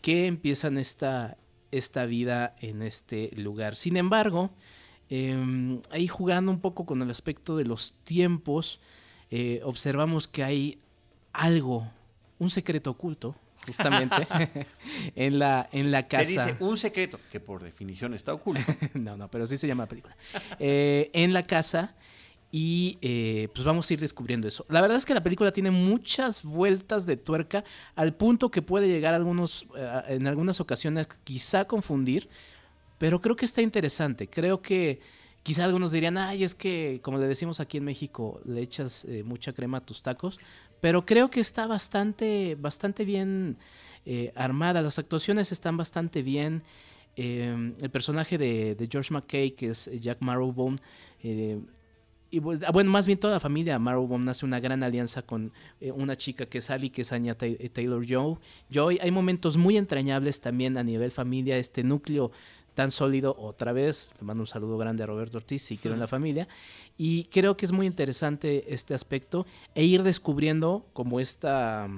que 0.00 0.26
empiezan 0.26 0.78
esta, 0.78 1.36
esta 1.70 2.06
vida 2.06 2.54
en 2.60 2.82
este 2.82 3.30
lugar. 3.36 3.74
Sin 3.74 3.96
embargo, 3.96 4.52
Em, 5.08 5.80
ahí 5.90 6.08
jugando 6.08 6.50
un 6.50 6.60
poco 6.60 6.84
con 6.84 7.00
el 7.02 7.10
aspecto 7.10 7.56
de 7.56 7.64
los 7.64 7.94
tiempos, 8.04 8.80
eh, 9.30 9.60
observamos 9.64 10.26
que 10.26 10.42
hay 10.42 10.78
algo, 11.32 11.88
un 12.38 12.50
secreto 12.50 12.90
oculto, 12.90 13.36
justamente, 13.64 14.16
en, 15.14 15.38
la, 15.38 15.68
en 15.72 15.90
la 15.90 16.08
casa. 16.08 16.24
Se 16.24 16.30
dice 16.32 16.56
un 16.60 16.76
secreto, 16.76 17.20
que 17.30 17.38
por 17.38 17.62
definición 17.62 18.14
está 18.14 18.34
oculto. 18.34 18.64
no, 18.94 19.16
no, 19.16 19.30
pero 19.30 19.46
sí 19.46 19.56
se 19.56 19.68
llama 19.68 19.84
la 19.84 19.88
película. 19.88 20.16
Eh, 20.58 21.10
en 21.12 21.32
la 21.32 21.46
casa 21.46 21.94
y 22.50 22.98
eh, 23.02 23.48
pues 23.54 23.64
vamos 23.64 23.88
a 23.88 23.92
ir 23.92 24.00
descubriendo 24.00 24.48
eso. 24.48 24.66
La 24.68 24.80
verdad 24.80 24.96
es 24.96 25.04
que 25.04 25.14
la 25.14 25.22
película 25.22 25.52
tiene 25.52 25.70
muchas 25.70 26.42
vueltas 26.42 27.06
de 27.06 27.16
tuerca 27.16 27.64
al 27.94 28.14
punto 28.14 28.50
que 28.50 28.62
puede 28.62 28.88
llegar 28.88 29.14
algunos, 29.14 29.66
en 30.08 30.26
algunas 30.26 30.60
ocasiones 30.60 31.06
quizá 31.24 31.66
confundir, 31.66 32.28
pero 32.98 33.20
creo 33.20 33.36
que 33.36 33.44
está 33.44 33.62
interesante. 33.62 34.28
Creo 34.28 34.62
que 34.62 35.00
quizá 35.42 35.64
algunos 35.64 35.92
dirían, 35.92 36.18
ay, 36.18 36.44
es 36.44 36.54
que, 36.54 37.00
como 37.02 37.18
le 37.18 37.28
decimos 37.28 37.60
aquí 37.60 37.78
en 37.78 37.84
México, 37.84 38.40
le 38.44 38.62
echas 38.62 39.04
eh, 39.04 39.22
mucha 39.22 39.52
crema 39.52 39.78
a 39.78 39.80
tus 39.80 40.02
tacos. 40.02 40.38
Pero 40.80 41.06
creo 41.06 41.30
que 41.30 41.40
está 41.40 41.66
bastante, 41.66 42.56
bastante 42.58 43.04
bien 43.04 43.56
eh, 44.04 44.32
armada. 44.34 44.82
Las 44.82 44.98
actuaciones 44.98 45.52
están 45.52 45.76
bastante 45.76 46.22
bien. 46.22 46.62
Em, 47.14 47.74
el 47.80 47.90
personaje 47.90 48.38
de, 48.38 48.88
George 48.90 49.14
McKay, 49.14 49.52
que 49.52 49.70
es 49.70 49.90
Jack 50.00 50.18
Marrowbone, 50.20 50.78
eh, 51.22 51.60
y 52.28 52.40
pues, 52.40 52.60
ah, 52.64 52.72
bueno, 52.72 52.90
más 52.90 53.06
bien 53.06 53.18
toda 53.18 53.34
la 53.34 53.40
familia 53.40 53.78
Marrowbone 53.78 54.28
hace 54.30 54.44
una 54.44 54.58
gran 54.58 54.82
alianza 54.82 55.22
con 55.22 55.52
una 55.94 56.16
chica 56.16 56.44
que 56.46 56.58
es 56.58 56.70
Ali, 56.70 56.90
que 56.90 57.02
es 57.02 57.12
Anya 57.12 57.36
Taylor 57.36 58.04
Joy. 58.04 58.36
Joy. 58.68 58.98
Hay 59.00 59.12
momentos 59.12 59.56
muy 59.56 59.76
entrañables 59.76 60.40
también 60.40 60.76
a 60.76 60.82
nivel 60.82 61.12
familia, 61.12 61.56
este 61.56 61.84
núcleo 61.84 62.32
tan 62.76 62.90
sólido 62.90 63.34
otra 63.38 63.72
vez. 63.72 64.12
Te 64.16 64.24
mando 64.24 64.42
un 64.42 64.46
saludo 64.46 64.76
grande 64.76 65.02
a 65.02 65.06
Roberto 65.06 65.38
Ortiz, 65.38 65.62
si 65.62 65.78
quiero 65.78 65.94
en 65.94 66.00
la 66.00 66.06
familia. 66.06 66.46
Y 66.98 67.24
creo 67.24 67.56
que 67.56 67.64
es 67.64 67.72
muy 67.72 67.86
interesante 67.86 68.72
este 68.72 68.94
aspecto 68.94 69.46
e 69.74 69.84
ir 69.84 70.02
descubriendo 70.02 70.86
como 70.92 71.18
esta, 71.18 71.88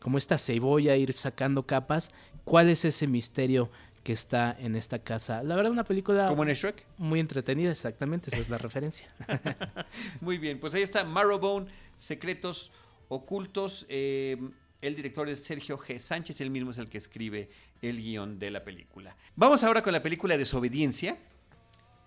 como 0.00 0.16
esta 0.16 0.38
cebolla, 0.38 0.96
ir 0.96 1.12
sacando 1.12 1.64
capas, 1.64 2.10
cuál 2.44 2.70
es 2.70 2.86
ese 2.86 3.06
misterio 3.06 3.70
que 4.02 4.14
está 4.14 4.56
en 4.58 4.76
esta 4.76 4.98
casa. 4.98 5.42
La 5.42 5.56
verdad, 5.56 5.70
una 5.70 5.84
película... 5.84 6.26
¿Como 6.26 6.42
en 6.44 6.54
Shrek? 6.54 6.86
Muy 6.96 7.20
entretenida, 7.20 7.70
exactamente, 7.70 8.30
esa 8.30 8.38
es 8.38 8.48
la 8.48 8.58
referencia. 8.68 9.14
muy 10.22 10.38
bien, 10.38 10.58
pues 10.58 10.74
ahí 10.74 10.82
está 10.82 11.04
Marrowbone, 11.04 11.66
Secretos 11.98 12.72
Ocultos. 13.08 13.84
Eh, 13.90 14.38
el 14.80 14.96
director 14.96 15.28
es 15.28 15.42
Sergio 15.42 15.78
G. 15.78 15.98
Sánchez, 15.98 16.40
él 16.40 16.50
mismo 16.50 16.70
es 16.70 16.78
el 16.78 16.88
que 16.88 16.98
escribe 16.98 17.50
el 17.88 18.02
guion 18.02 18.38
de 18.38 18.50
la 18.50 18.64
película. 18.64 19.16
Vamos 19.36 19.62
ahora 19.62 19.82
con 19.82 19.92
la 19.92 20.02
película 20.02 20.36
Desobediencia, 20.36 21.18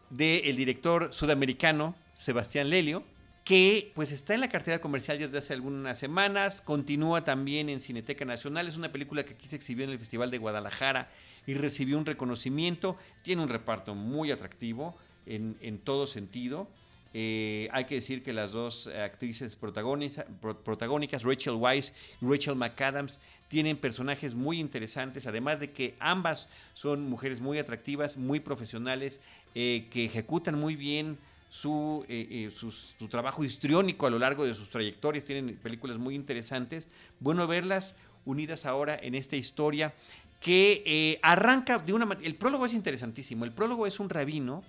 del 0.10 0.56
director 0.56 1.13
sudamericano 1.13 1.96
Sebastián 2.13 2.70
Lelio, 2.70 3.04
que 3.44 3.92
pues 3.96 4.12
está 4.12 4.34
en 4.34 4.42
la 4.42 4.50
cartera 4.50 4.80
comercial 4.80 5.20
desde 5.20 5.38
hace 5.38 5.54
algunas 5.54 5.98
semanas, 5.98 6.62
continúa 6.62 7.24
también 7.24 7.70
en 7.70 7.80
Cineteca 7.80 8.26
Nacional, 8.26 8.68
es 8.68 8.76
una 8.76 8.92
película 8.92 9.24
que 9.24 9.34
aquí 9.34 9.48
se 9.48 9.56
exhibió 9.56 9.86
en 9.86 9.92
el 9.92 10.00
Festival 10.00 10.32
de 10.32 10.38
Guadalajara 10.38 11.10
y 11.46 11.54
recibió 11.54 11.98
un 11.98 12.06
reconocimiento, 12.06 12.98
tiene 13.22 13.44
un 13.44 13.50
reparto 13.50 13.96
muy 13.96 14.32
atractivo 14.32 14.98
en, 15.26 15.58
en 15.62 15.80
todo 15.80 16.08
sentido. 16.08 16.68
Eh, 17.13 17.70
hay 17.72 17.86
que 17.86 17.96
decir 17.96 18.24
que 18.24 18.34
las 18.34 18.52
dos 18.52 18.88
actrices 18.88 19.56
protagónicas, 19.56 21.24
Rachel 21.24 21.54
Weisz 21.54 21.93
y 22.22 22.26
Rachel 22.26 22.56
McAdams, 22.56 23.20
tienen 23.48 23.78
personajes 23.78 24.36
muy 24.36 24.60
interesantes, 24.60 25.26
además 25.26 25.60
de 25.60 25.72
que 25.72 25.96
ambas 26.00 26.50
son 26.74 27.10
mujeres 27.10 27.39
muy 27.39 27.58
atractivas, 27.58 28.17
muy 28.17 28.39
profesionales, 28.39 29.22
eh, 29.56 29.88
que 29.89 30.06
ejecutan 30.06 30.60
muy 30.60 30.76
bien 30.76 31.17
su, 31.50 32.06
eh, 32.10 32.52
su, 32.54 33.08
trabajo 33.08 33.43
histriónico 33.43 34.06
a 34.06 34.10
lo 34.10 34.20
largo 34.20 34.46
de 34.46 34.54
sus 34.54 34.70
trayectorias, 34.70 35.24
tienen 35.24 35.56
películas 35.58 35.98
muy 35.98 36.13
interesantes. 36.13 36.89
Bueno 37.22 37.48
verlas 37.48 37.96
unidas 38.26 38.65
ahora 38.65 39.00
en 39.02 39.15
esta 39.15 39.38
historia 39.38 39.93
que 40.41 41.17
arranca 41.24 41.80
de 41.80 41.93
una... 41.93 42.17
El 42.22 42.36
prólogo 42.36 42.65
es 42.65 42.74
interesantísimo, 42.74 43.46
el 43.46 43.54
prólogo 43.54 43.88
es 43.88 44.00
un 44.02 44.10
rabino 44.10 44.63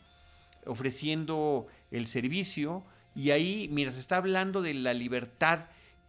ofreciendo 0.69 1.67
el 1.91 2.07
servicio 2.07 2.85
y 3.15 3.31
ahí, 3.31 3.69
mira, 3.73 3.91
se 3.91 3.99
está 3.99 4.19
hablando 4.19 4.63
de 4.63 4.75
la 4.75 4.95
libertad 4.95 5.67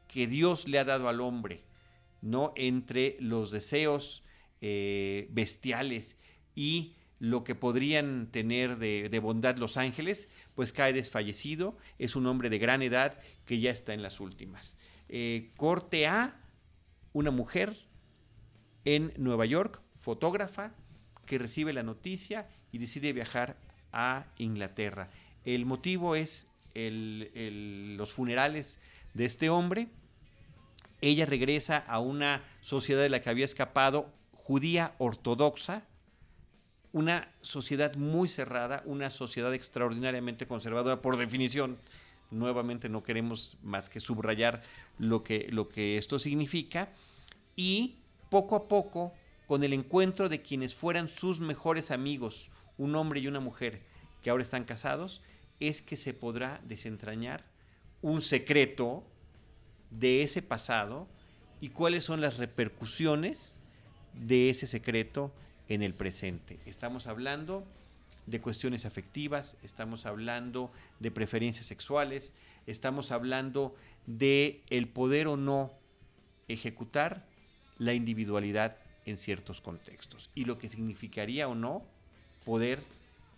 que 0.07 0.27
Dios 0.27 0.67
le 0.67 0.77
ha 0.77 0.85
dado 0.85 1.09
al 1.09 1.21
hombre, 1.21 1.63
¿no? 2.21 2.53
Entre 2.55 3.17
los 3.19 3.51
deseos 3.51 4.23
eh, 4.61 5.27
bestiales 5.31 6.17
y 6.55 6.93
lo 7.19 7.43
que 7.43 7.55
podrían 7.55 8.27
tener 8.31 8.77
de, 8.77 9.19
bondad 9.19 9.57
los 9.57 9.77
ángeles, 9.77 10.29
pues 10.55 10.71
cae 10.71 10.93
desfallecido, 10.93 11.77
es 11.97 12.15
un 12.15 12.27
hombre 12.27 12.49
de 12.49 12.59
gran 12.59 12.81
edad 12.81 13.19
que 13.45 13.59
ya 13.59 13.71
está 13.71 13.93
en 13.93 14.01
las 14.01 14.19
últimas. 14.19 14.77
Eh, 15.09 15.51
corte 15.57 16.07
A, 16.07 16.39
una 17.11 17.31
mujer 17.31 17.87
en 18.85 19.13
Nueva 19.17 19.45
York, 19.45 19.81
fotógrafa, 19.97 20.75
que 21.25 21.37
recibe 21.37 21.73
la 21.73 21.83
noticia 21.83 22.47
y 22.71 22.77
decide 22.77 23.13
viajar 23.13 23.57
a 23.93 24.25
Inglaterra. 24.37 25.09
El 25.45 25.65
motivo 25.65 26.15
es 26.15 26.47
los 26.75 28.13
funerales 28.13 28.79
de 29.13 29.25
este 29.25 29.49
hombre. 29.49 29.87
Ella 31.01 31.25
regresa 31.25 31.77
a 31.77 31.99
una 31.99 32.43
sociedad 32.61 33.01
de 33.01 33.09
la 33.09 33.21
que 33.21 33.29
había 33.29 33.45
escapado, 33.45 34.11
judía 34.33 34.93
ortodoxa, 34.97 35.83
una 36.91 37.29
sociedad 37.41 37.95
muy 37.95 38.27
cerrada, 38.27 38.81
una 38.85 39.09
sociedad 39.11 39.53
extraordinariamente 39.53 40.47
conservadora 40.47 41.01
por 41.01 41.17
definición. 41.17 41.77
Nuevamente 42.31 42.89
no 42.89 43.03
queremos 43.03 43.57
más 43.63 43.89
que 43.89 43.99
subrayar 43.99 44.61
lo 44.97 45.23
que, 45.23 45.97
esto 45.97 46.19
significa. 46.19 46.89
Y 47.55 47.95
poco 48.29 48.55
a 48.55 48.67
poco, 48.67 49.13
con 49.47 49.63
el 49.63 49.73
encuentro 49.73 50.29
de 50.29 50.41
quienes 50.41 50.75
fueran 50.75 51.09
sus 51.09 51.39
mejores 51.39 51.91
amigos, 51.91 52.49
un 52.79 52.95
hombre 52.95 53.19
y 53.19 53.27
una 53.27 53.39
mujer 53.39 53.81
que 54.23 54.31
ahora 54.31 54.41
están 54.41 54.63
casados, 54.63 55.21
es 55.59 55.81
que 55.81 55.97
se 55.97 56.13
podrá 56.13 56.59
desentrañar 56.63 57.43
un 58.01 58.21
secreto 58.21 59.03
de 59.91 60.23
ese 60.23 60.41
pasado 60.41 61.07
y 61.61 61.69
cuáles 61.69 62.05
son 62.05 62.21
las 62.21 62.37
repercusiones 62.37 63.59
de 64.13 64.49
ese 64.49 64.65
secreto 64.65 65.31
en 65.67 65.83
el 65.83 65.93
presente. 65.93 66.59
Estamos 66.65 67.05
hablando 67.05 67.65
de 68.25 68.39
cuestiones 68.39 68.85
afectivas, 68.85 69.57
estamos 69.61 70.05
hablando 70.05 70.71
de 70.99 71.11
preferencias 71.11 71.65
sexuales, 71.65 72.33
estamos 72.65 73.11
hablando 73.11 73.75
de 74.05 74.63
el 74.69 74.87
poder 74.87 75.27
o 75.27 75.35
no 75.35 75.69
ejecutar 76.47 77.25
la 77.77 77.93
individualidad 77.93 78.77
en 79.05 79.17
ciertos 79.17 79.59
contextos 79.59 80.29
y 80.33 80.45
lo 80.45 80.57
que 80.57 80.69
significaría 80.69 81.47
o 81.47 81.55
no 81.55 81.83
poder 82.45 82.79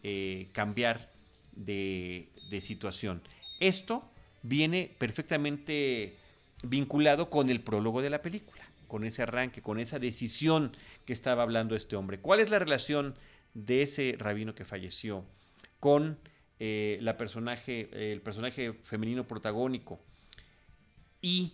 eh, 0.03 0.47
cambiar 0.53 1.09
de, 1.55 2.27
situación. 2.59 3.21
Esto 3.59 4.03
viene 4.43 4.91
perfectamente 4.97 6.15
vinculado 6.63 7.29
con 7.29 7.49
el 7.49 7.61
prólogo 7.61 8.01
de 8.01 8.09
la 8.09 8.21
película, 8.21 8.63
con 8.87 9.03
ese 9.03 9.23
arranque, 9.23 9.61
con 9.61 9.79
esa 9.79 9.99
decisión 9.99 10.75
que 11.05 11.13
estaba 11.13 11.43
hablando 11.43 11.75
este 11.75 11.95
hombre. 11.95 12.19
¿Cuál 12.19 12.39
es 12.39 12.49
la 12.49 12.59
relación 12.59 13.15
de 13.53 13.83
ese 13.83 14.15
rabino 14.17 14.55
que 14.55 14.65
falleció 14.65 15.23
con 15.79 16.17
eh, 16.59 16.97
la 17.01 17.17
personaje, 17.17 18.11
el 18.11 18.21
personaje 18.21 18.73
femenino 18.83 19.27
protagónico? 19.27 19.99
¿Y 21.21 21.53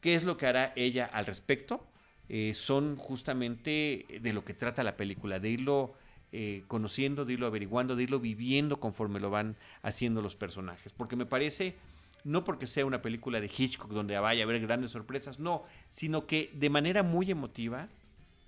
qué 0.00 0.14
es 0.14 0.24
lo 0.24 0.36
que 0.36 0.46
hará 0.46 0.72
ella 0.76 1.04
al 1.04 1.26
respecto? 1.26 1.84
Eh, 2.28 2.54
son 2.54 2.96
justamente 2.96 4.06
de 4.20 4.32
lo 4.32 4.44
que 4.44 4.54
trata 4.54 4.82
la 4.82 4.96
película, 4.96 5.40
de 5.40 5.50
irlo 5.50 5.94
eh, 6.32 6.64
conociendo, 6.68 7.24
de 7.24 7.34
irlo 7.34 7.46
averiguando, 7.46 7.96
de 7.96 8.02
irlo 8.02 8.20
viviendo 8.20 8.80
conforme 8.80 9.20
lo 9.20 9.30
van 9.30 9.56
haciendo 9.82 10.22
los 10.22 10.36
personajes. 10.36 10.92
Porque 10.92 11.16
me 11.16 11.26
parece, 11.26 11.76
no 12.24 12.44
porque 12.44 12.66
sea 12.66 12.86
una 12.86 13.02
película 13.02 13.40
de 13.40 13.50
Hitchcock 13.54 13.90
donde 13.90 14.18
vaya 14.18 14.42
a 14.42 14.44
haber 14.44 14.60
grandes 14.60 14.90
sorpresas, 14.90 15.38
no, 15.38 15.64
sino 15.90 16.26
que 16.26 16.50
de 16.54 16.70
manera 16.70 17.02
muy 17.02 17.30
emotiva, 17.30 17.88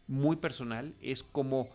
muy 0.06 0.36
personal, 0.36 0.94
es 1.00 1.22
como 1.22 1.68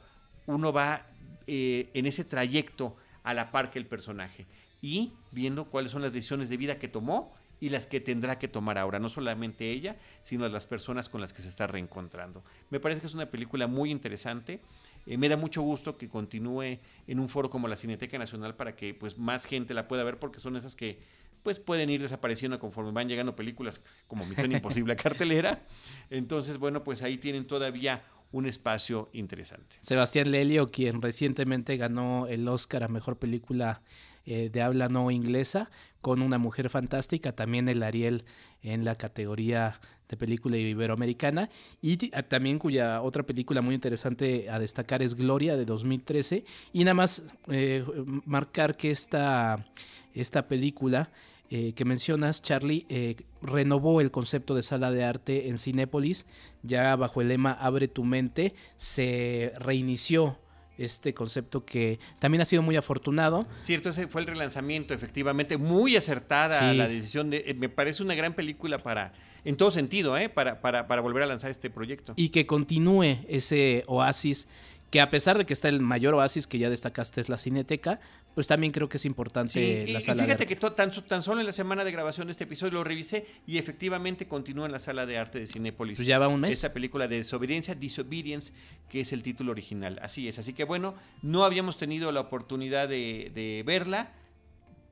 uno 0.46 0.72
va 0.72 1.08
eh, 1.48 1.90
en 1.94 2.06
ese 2.06 2.24
trayecto 2.24 2.96
a 3.24 3.34
la 3.34 3.52
par 3.52 3.72
que 3.72 3.80
el 3.80 3.88
personaje 3.88 4.46
y 4.82 5.14
viendo 5.32 5.66
cuáles 5.66 5.92
son 5.92 6.04
las 6.04 6.14
decisiones 6.14 6.50
de 6.50 6.58
vida 6.58 6.78
que 6.78 6.88
tomó 6.88 7.34
y 7.60 7.70
las 7.70 7.88
que 7.88 8.00
tendrá 8.00 8.38
que 8.38 8.48
tomar 8.48 8.78
ahora, 8.78 9.00
no 9.00 9.10
solamente 9.10 9.72
ella, 9.72 9.96
sino 10.22 10.48
las 10.48 10.68
personas 10.68 11.10
con 11.10 11.22
las 11.22 11.34
que 11.34 11.42
se 11.42 11.50
está 11.50 11.68
reencontrando. 11.68 12.44
Me 12.70 12.80
parece 12.80 13.02
que 13.02 13.08
es 13.08 13.14
una 13.14 13.32
película 13.32 13.68
muy 13.68 13.92
interesante. 13.92 14.60
Eh, 15.06 15.18
me 15.18 15.30
da 15.30 15.38
mucho 15.38 15.62
gusto 15.62 15.98
que 15.98 16.10
continúe 16.10 16.80
en 17.08 17.20
un 17.20 17.30
foro 17.30 17.50
como 17.50 17.68
la 17.68 17.78
Cineteca 17.78 18.18
Nacional 18.18 18.56
para 18.56 18.76
que 18.76 18.94
pues 18.94 19.18
más 19.18 19.46
gente 19.46 19.74
la 19.74 19.88
pueda 19.88 20.04
ver 20.04 20.20
porque 20.20 20.40
son 20.40 20.56
esas 20.56 20.76
que 20.76 21.00
pues 21.44 21.60
pueden 21.60 21.92
ir 21.92 22.02
desapareciendo 22.02 22.60
conforme 22.60 22.92
van 22.92 23.08
llegando 23.08 23.36
películas 23.36 23.82
como 24.08 24.26
Misión 24.26 24.52
Imposible 24.52 24.94
a 24.94 24.96
cartelera. 24.96 25.64
Entonces, 26.10 26.58
bueno, 26.58 26.84
pues 26.84 27.04
ahí 27.04 27.18
tienen 27.18 27.46
todavía 27.46 28.04
un 28.32 28.48
espacio 28.48 29.10
interesante. 29.14 29.78
Sebastián 29.82 30.32
Lelio, 30.32 30.72
quien 30.72 31.02
recientemente 31.02 31.78
ganó 31.78 32.26
el 32.28 32.48
Oscar 32.48 32.84
a 32.84 32.88
Mejor 32.88 33.18
Película 33.18 33.82
eh, 34.26 34.50
de 34.50 34.62
habla 34.64 34.90
no 34.90 35.12
inglesa, 35.12 35.70
con 36.02 36.24
Una 36.24 36.40
Mujer 36.40 36.70
Fantástica, 36.72 37.32
también 37.32 37.70
el 37.70 37.84
Ariel 37.84 38.26
en 38.64 38.84
la 38.84 38.96
categoría 38.96 39.80
de 40.10 40.18
película 40.18 40.58
iberoamericana 40.58 41.50
y 41.82 41.98
también 41.98 42.60
cuya 42.60 43.02
otra 43.02 43.24
película 43.24 43.62
muy 43.62 43.76
interesante 43.76 44.50
a 44.50 44.60
destacar 44.60 45.02
es 45.02 45.16
Gloria 45.16 45.58
de 45.58 45.66
2013 45.66 46.44
y 46.74 46.84
nada 46.84 46.94
más 46.94 47.24
eh, 47.48 47.84
marcar 48.26 48.76
que 48.76 48.92
esta, 48.92 49.66
esta 50.14 50.48
película 50.48 51.10
eh, 51.52 51.74
que 51.74 51.86
mencionas, 51.86 52.42
Charlie, 52.42 52.86
eh, 52.90 53.16
renovó 53.42 54.02
el 54.02 54.10
concepto 54.10 54.56
de 54.56 54.64
sala 54.64 54.90
de 54.90 55.04
arte 55.04 55.48
en 55.48 55.60
Cinépolis, 55.60 56.26
ya 56.64 56.96
bajo 56.96 57.22
el 57.22 57.28
lema 57.28 57.52
Abre 57.52 57.88
tu 57.88 58.04
mente, 58.04 58.56
se 58.78 59.54
reinició 59.60 60.40
este 60.78 61.14
concepto 61.14 61.64
que 61.64 62.00
también 62.20 62.42
ha 62.42 62.46
sido 62.46 62.64
muy 62.64 62.76
afortunado. 62.76 63.46
Cierto, 63.60 63.90
ese 63.90 64.08
fue 64.08 64.22
el 64.22 64.28
relanzamiento, 64.28 64.94
efectivamente, 64.94 65.58
muy 65.58 65.96
acertada 65.96 66.74
la 66.74 66.88
decisión 66.88 67.30
de, 67.30 67.56
me 67.58 67.70
parece 67.70 68.02
una 68.02 68.16
gran 68.16 68.34
película 68.34 68.80
para 68.80 69.14
en 69.46 69.56
todo 69.58 69.72
sentido, 69.72 70.18
¿eh? 70.18 70.28
para, 70.28 70.60
para, 70.60 70.88
para 70.88 71.02
volver 71.02 71.24
a 71.24 71.28
lanzar 71.28 71.52
este 71.52 71.70
proyecto. 71.70 72.14
Y 72.18 72.30
que 72.30 72.46
continúe 72.46 73.20
ese 73.30 73.84
oasis 73.88 74.48
que 74.90 75.02
a 75.02 75.10
pesar 75.10 75.38
de 75.38 75.46
que 75.46 75.54
está 75.54 75.70
el 75.70 75.82
mayor 75.82 76.14
oasis 76.14 76.48
que 76.48 76.58
ya 76.58 76.70
destacaste 76.70 77.20
es 77.20 77.28
la 77.28 77.38
Cineteca, 77.38 78.00
pues 78.34 78.48
también 78.48 78.72
creo 78.72 78.88
que 78.88 78.98
es 78.98 79.06
importante 79.06 79.86
la 79.88 80.00
sala. 80.00 80.24
Y 80.24 80.26
fíjate 80.26 80.46
que 80.46 80.56
tan, 80.56 80.92
tan, 80.92 81.22
solo 81.22 81.42
en 81.42 81.46
la 81.46 81.52
semana 81.52 81.84
de 81.84 81.92
grabación 81.92 82.28
de 82.28 82.32
este 82.32 82.44
episodio 82.46 82.74
lo 82.74 82.84
revisé 82.84 83.26
y 83.46 83.58
efectivamente 83.58 84.28
continúa 84.28 84.66
en 84.66 84.72
la 84.72 84.80
sala 84.80 85.06
de 85.06 85.18
arte 85.18 85.40
de 85.40 85.48
Cinépolis. 85.48 85.98
Pues 85.98 86.08
ya 86.08 86.20
va 86.20 86.28
un 86.28 86.42
mes. 86.42 86.52
Esta 86.52 86.72
película 86.72 87.08
de 87.08 87.18
desobediencia, 87.18 87.76
Disobedience, 87.76 88.54
que 88.90 89.02
es 89.02 89.12
el 89.12 89.22
título 89.22 89.52
original. 89.52 90.00
Así 90.02 90.28
es. 90.28 90.40
Así 90.40 90.54
que 90.54 90.64
bueno, 90.64 90.96
no 91.22 91.44
habíamos 91.44 91.78
tenido 91.78 92.12
la 92.12 92.22
oportunidad 92.22 92.88
de, 92.88 93.32
de 93.34 93.64
verla. 93.66 94.14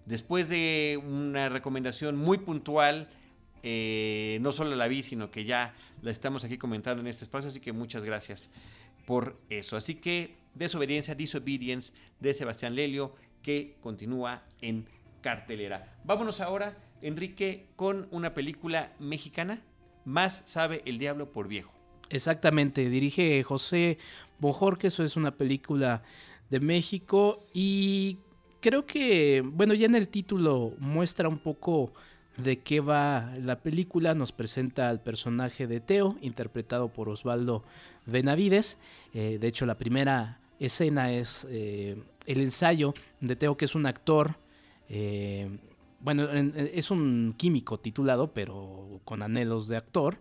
Después 0.06 0.50
de 0.50 1.00
una 1.06 1.48
recomendación 1.50 2.18
muy 2.18 2.40
puntual 2.40 3.08
eh, 3.64 4.38
no 4.42 4.52
solo 4.52 4.76
la 4.76 4.88
vi, 4.88 5.04
sino 5.04 5.32
que 5.32 5.46
ya 5.46 5.74
la 6.02 6.12
estamos 6.12 6.44
aquí 6.44 6.58
comentando 6.58 7.02
en 7.02 7.08
este 7.08 7.24
espacio, 7.24 7.48
así 7.48 7.60
que 7.60 7.74
muchas 7.74 8.04
gracias 8.04 8.50
por 9.06 9.40
eso. 9.50 9.78
Así 9.78 9.96
que 9.96 10.36
Desobediencia, 10.54 11.16
Disobedience 11.16 11.94
de 12.20 12.34
Sebastián 12.34 12.76
Lelio, 12.76 13.16
que 13.42 13.78
continúa 13.82 14.44
en 14.62 14.86
cartelera. 15.22 15.98
Vámonos 16.04 16.42
ahora, 16.42 16.78
Enrique, 17.02 17.68
con 17.76 18.08
una 18.12 18.34
película 18.34 18.94
mexicana, 19.00 19.62
Más 20.06 20.42
sabe 20.46 20.84
el 20.86 21.00
diablo 21.00 21.32
por 21.32 21.48
viejo. 21.48 21.74
Exactamente, 22.10 22.90
dirige 22.90 23.42
José 23.44 23.98
que 24.80 24.88
eso 24.88 25.04
es 25.04 25.16
una 25.16 25.32
película 25.32 26.04
de 26.50 26.60
México 26.60 27.40
y 27.54 28.18
creo 28.60 28.86
que, 28.86 29.42
bueno, 29.42 29.74
ya 29.74 29.86
en 29.86 29.96
el 29.96 30.10
título 30.10 30.74
muestra 30.80 31.30
un 31.30 31.38
poco 31.38 31.94
de 32.38 32.60
qué 32.60 32.80
va 32.80 33.34
la 33.40 33.60
película. 33.60 34.14
Nos 34.14 34.32
presenta 34.32 34.90
al 34.90 35.02
personaje 35.02 35.68
de 35.68 35.80
Teo, 35.80 36.18
interpretado 36.22 36.90
por 36.90 37.10
Osvaldo 37.10 37.64
Benavides. 38.06 38.78
Eh, 39.14 39.38
de 39.40 39.48
hecho, 39.48 39.66
la 39.66 39.78
primera 39.78 40.40
escena 40.60 41.12
es 41.12 41.48
eh, 41.50 42.02
el 42.26 42.42
ensayo 42.42 42.94
de 43.20 43.36
Teo, 43.36 43.58
que 43.58 43.66
es 43.66 43.76
un 43.76 43.86
actor. 43.86 44.36
Eh, 44.90 45.50
bueno, 46.00 46.30
es 46.32 46.92
un 46.92 47.34
químico 47.38 47.80
titulado, 47.80 48.34
pero 48.34 49.00
con 49.06 49.22
anhelos 49.22 49.68
de 49.68 49.78
actor. 49.78 50.18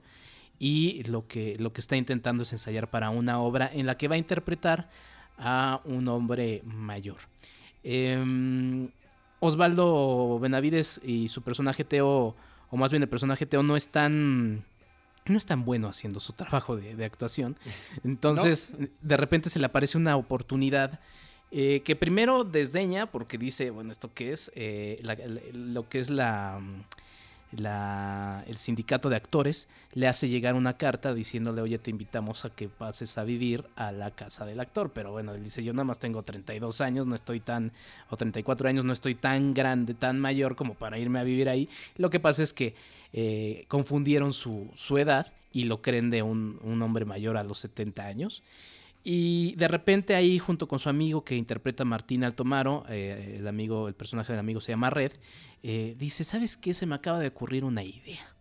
Y 0.59 1.03
lo 1.05 1.27
que, 1.27 1.57
lo 1.59 1.73
que 1.73 1.81
está 1.81 1.97
intentando 1.97 2.45
es 2.45 2.53
ensayar 2.53 2.89
para 2.89 3.11
una 3.11 3.41
obra 3.41 3.69
en 3.73 3.87
la 3.87 3.97
que 3.97 4.07
va 4.07 4.15
a 4.15 4.19
interpretar 4.19 4.89
a 5.37 5.81
un 5.85 6.07
hombre 6.07 6.63
mayor. 6.65 7.17
Em, 7.83 8.89
Osvaldo 9.45 10.39
Benavides 10.39 11.01
y 11.03 11.27
su 11.27 11.43
personaje 11.43 11.83
Teo, 11.83 12.37
o 12.71 12.77
más 12.77 12.93
bien 12.93 13.03
el 13.03 13.09
personaje 13.09 13.45
Teo, 13.45 13.65
no 13.65 13.75
es 13.75 13.89
tan 13.89 14.65
no 15.25 15.37
es 15.37 15.47
tan 15.47 15.65
bueno 15.65 15.89
haciendo 15.89 16.21
su 16.21 16.33
trabajo 16.33 16.77
de, 16.77 17.05
actuación. 17.05 17.57
Entonces, 18.05 18.71
de 19.01 19.17
repente 19.17 19.51
se 19.51 19.59
le 19.59 19.67
aparece 19.67 19.99
una 19.99 20.17
oportunidad 20.17 21.01
eh, 21.51 21.83
que 21.85 21.97
primero 21.97 22.45
desdeña 22.45 23.07
porque 23.11 23.37
dice, 23.37 23.71
bueno, 23.71 23.91
¿esto 23.91 24.13
qué 24.15 24.33
es? 24.33 24.53
Eh, 24.55 25.03
lo 25.53 25.89
que 25.89 25.99
es 25.99 26.09
la 26.09 26.61
el 27.53 28.57
sindicato 28.57 29.11
de 29.11 29.17
actores 29.17 29.69
le 29.93 30.09
hace 30.09 30.29
llegar 30.29 30.55
una 30.55 30.77
carta 30.77 31.13
diciéndole, 31.13 31.61
oye, 31.61 31.79
te 31.79 31.91
invitamos 31.91 32.45
a 32.45 32.51
que 32.51 32.69
pases 32.69 33.19
a 33.19 33.25
vivir 33.25 33.65
a 33.77 33.93
la 33.93 34.11
casa 34.11 34.47
del 34.47 34.61
actor. 34.61 34.93
Pero 34.95 35.13
bueno, 35.13 35.35
él 35.35 35.45
dice, 35.45 35.63
yo 35.63 35.73
nada 35.73 35.85
más 35.85 35.99
tengo 35.99 36.23
32 36.23 36.81
años, 36.81 37.07
no 37.07 37.15
estoy 37.15 37.41
tan, 37.41 37.73
o 38.09 38.17
34 38.17 38.69
años, 38.69 38.85
no 38.85 38.93
estoy 38.93 39.15
tan 39.15 39.53
grande, 39.53 39.95
tan 39.95 40.19
mayor 40.19 40.57
como 40.57 40.75
para 40.75 40.99
irme 40.99 41.19
a 41.19 41.25
vivir 41.25 41.49
ahí. 41.49 41.69
Lo 41.97 42.11
que 42.11 42.21
pasa 42.21 42.43
es 42.43 42.53
que 42.53 42.75
eh, 43.13 43.67
confundieron 43.69 44.33
su, 44.33 44.71
su, 44.75 44.97
edad 44.97 45.33
y 45.53 45.65
lo 45.65 45.83
creen 45.83 46.11
de 46.11 46.23
un, 46.23 46.59
un 46.63 46.81
hombre 46.81 47.05
mayor 47.05 47.37
a 47.37 47.45
los 47.45 47.59
70 47.59 48.07
años. 48.07 48.43
Y 49.05 49.55
de 49.57 49.69
repente 49.69 50.15
ahí, 50.15 50.39
junto 50.39 50.69
con 50.69 50.79
su 50.79 50.89
amigo 50.89 51.25
que 51.25 51.35
interpreta 51.35 51.85
Martín 51.85 52.23
Altomaro, 52.23 52.85
eh, 52.89 53.37
el 53.39 53.49
amigo, 53.49 53.89
el 53.89 53.95
personaje 53.95 54.33
del 54.33 54.41
amigo 54.41 54.61
se 54.61 54.73
llama 54.73 54.91
Red, 54.91 55.13
eh, 55.63 55.97
dice, 55.99 56.23
¿sabes 56.23 56.57
qué? 56.57 56.73
Se 56.73 56.87
me 56.87 56.95
acaba 56.95 57.19
de 57.19 57.29
ocurrir 57.29 57.65
una 57.65 57.83
idea. 57.83 58.35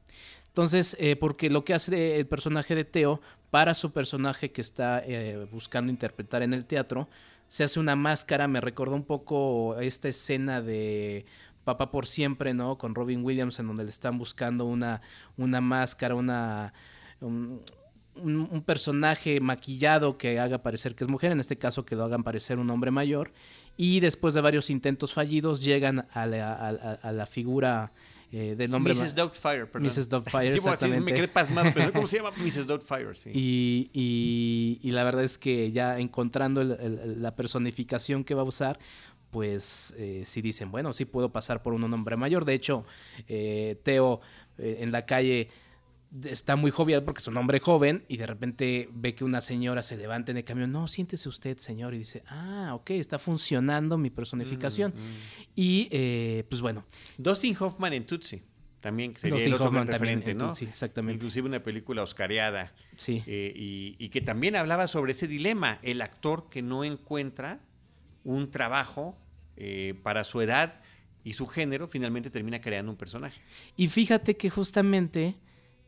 Entonces, 0.48 0.96
eh, 1.00 1.16
porque 1.16 1.50
lo 1.50 1.64
que 1.64 1.74
hace 1.74 2.20
el 2.20 2.28
personaje 2.28 2.76
de 2.76 2.86
Teo 2.86 3.22
para 3.50 3.74
su 3.74 3.92
personaje 3.92 4.52
que 4.52 4.62
está 4.62 5.04
buscando 5.52 5.92
interpretar 5.92 6.44
en 6.44 6.54
el 6.54 6.66
teatro, 6.66 7.10
se 7.48 7.64
hace 7.64 7.80
una 7.80 7.96
máscara, 7.96 8.48
me 8.48 8.62
recordó 8.62 8.96
un 8.96 9.04
poco 9.04 9.78
esta 9.80 10.08
escena 10.08 10.62
de 10.62 11.26
Papá 11.64 11.92
por 11.92 12.08
siempre, 12.08 12.54
¿no? 12.54 12.78
Con 12.78 12.96
Robin 12.96 13.24
Williams, 13.24 13.60
en 13.60 13.68
donde 13.68 13.84
le 13.84 13.90
están 13.90 14.18
buscando 14.18 14.66
una, 14.66 15.02
una 15.38 15.62
máscara, 15.62 16.16
una 16.16 16.74
un, 17.20 17.62
personaje 18.66 19.40
maquillado 19.40 20.18
que 20.18 20.40
haga 20.40 20.62
parecer 20.62 20.96
que 20.96 21.04
es 21.04 21.10
mujer, 21.10 21.32
en 21.32 21.40
este 21.40 21.58
caso 21.58 21.86
que 21.86 21.96
lo 21.96 22.04
hagan 22.04 22.24
parecer 22.24 22.60
un 22.60 22.70
hombre 22.70 22.92
mayor, 22.92 23.32
y 23.78 24.00
después 24.00 24.34
de 24.34 24.42
varios 24.42 24.70
intentos 24.70 25.14
fallidos 25.14 25.64
llegan 25.64 26.08
a 26.14 26.26
la, 26.26 27.26
figura 27.26 27.92
eh, 28.32 28.56
del 28.58 28.72
nombre... 28.72 28.94
Mrs. 28.94 29.16
Doubtfire, 29.16 29.66
perdón. 29.66 29.88
Mrs. 29.88 30.10
Doubtfire, 30.10 30.54
exactamente. 30.56 31.02
me 31.02 31.14
quedé 31.14 31.28
pasmado, 31.28 31.72
pero 31.74 31.92
¿cómo 31.94 32.08
se 32.08 32.18
llama? 32.18 32.32
Mrs. 32.38 32.68
Doubtfire, 32.68 33.16
sí. 33.16 33.32
Y, 33.34 34.80
y, 34.84 34.92
la 34.92 35.04
verdad 35.04 35.24
es 35.24 35.38
que 35.38 35.72
ya 35.72 36.00
encontrando 36.00 36.64
la 36.64 37.36
personificación 37.36 38.24
que 38.24 38.36
va 38.36 38.42
a 38.42 38.46
usar, 38.46 38.80
pues 39.32 39.96
eh, 39.98 40.24
si 40.26 40.42
dicen, 40.42 40.72
bueno, 40.72 40.94
sí 40.94 41.06
puedo 41.06 41.32
pasar 41.32 41.64
por 41.64 41.74
un 41.74 41.84
hombre 41.92 42.18
mayor. 42.18 42.46
De 42.46 42.54
hecho, 42.54 42.86
eh, 43.28 43.80
Teo 43.84 44.22
eh, 44.58 44.78
en 44.82 44.92
la 44.92 45.06
calle 45.06 45.50
está 46.26 46.56
muy 46.56 46.72
jovial 46.72 47.04
porque 47.04 47.20
es 47.20 47.28
un 47.28 47.38
hombre 47.38 47.60
joven 47.60 48.04
y 48.08 48.18
de 48.18 48.26
repente 48.26 48.90
ve 48.92 49.16
que 49.16 49.24
una 49.24 49.42
señora 49.42 49.82
se 49.82 49.98
levanta 49.98 50.32
en 50.32 50.38
el 50.38 50.44
camión. 50.44 50.72
No, 50.72 50.88
siéntese 50.88 51.30
usted, 51.30 51.58
señor. 51.58 51.94
Y 51.94 52.00
dice, 52.00 52.24
ah, 52.28 52.72
ok, 52.74 52.92
está 52.92 53.18
funcionando 53.18 53.98
mi 53.98 54.10
personificación. 54.10 54.94
Mm, 54.96 55.00
mm. 55.00 55.52
Y 55.56 55.88
eh, 55.92 56.44
pues 56.50 56.62
bueno. 56.62 56.86
Dustin 57.18 57.56
Hoffman 57.60 57.94
en 57.94 58.06
Tutsi. 58.06 58.42
También 58.82 59.14
sería 59.16 59.38
el 59.46 59.54
otro 59.54 59.68
Hoffman 59.68 59.88
referente, 59.88 60.34
¿no? 60.34 60.56
Sí, 60.56 60.66
exactamente. 60.66 61.18
Inclusive 61.18 61.48
una 61.48 61.62
película 61.62 62.02
oscareada. 62.02 62.74
Sí. 62.96 63.24
Eh, 63.28 63.54
y, 63.56 64.10
que 64.10 64.22
también 64.22 64.56
hablaba 64.56 64.88
sobre 64.88 65.12
ese 65.12 65.28
dilema. 65.28 65.78
El 65.84 66.02
actor 66.02 66.50
que 66.50 66.64
no 66.64 66.84
encuentra 66.84 67.60
un 68.24 68.50
trabajo 68.50 69.16
eh, 69.56 69.94
para 70.02 70.24
su 70.24 70.42
edad 70.42 70.82
y 71.24 71.34
su 71.34 71.46
género, 71.46 71.88
finalmente 71.88 72.32
termina 72.32 72.60
creando 72.60 72.92
un 72.92 72.98
personaje. 72.98 73.40
Y 73.78 73.88
fíjate 73.88 74.36
que 74.36 74.50
justamente 74.50 75.36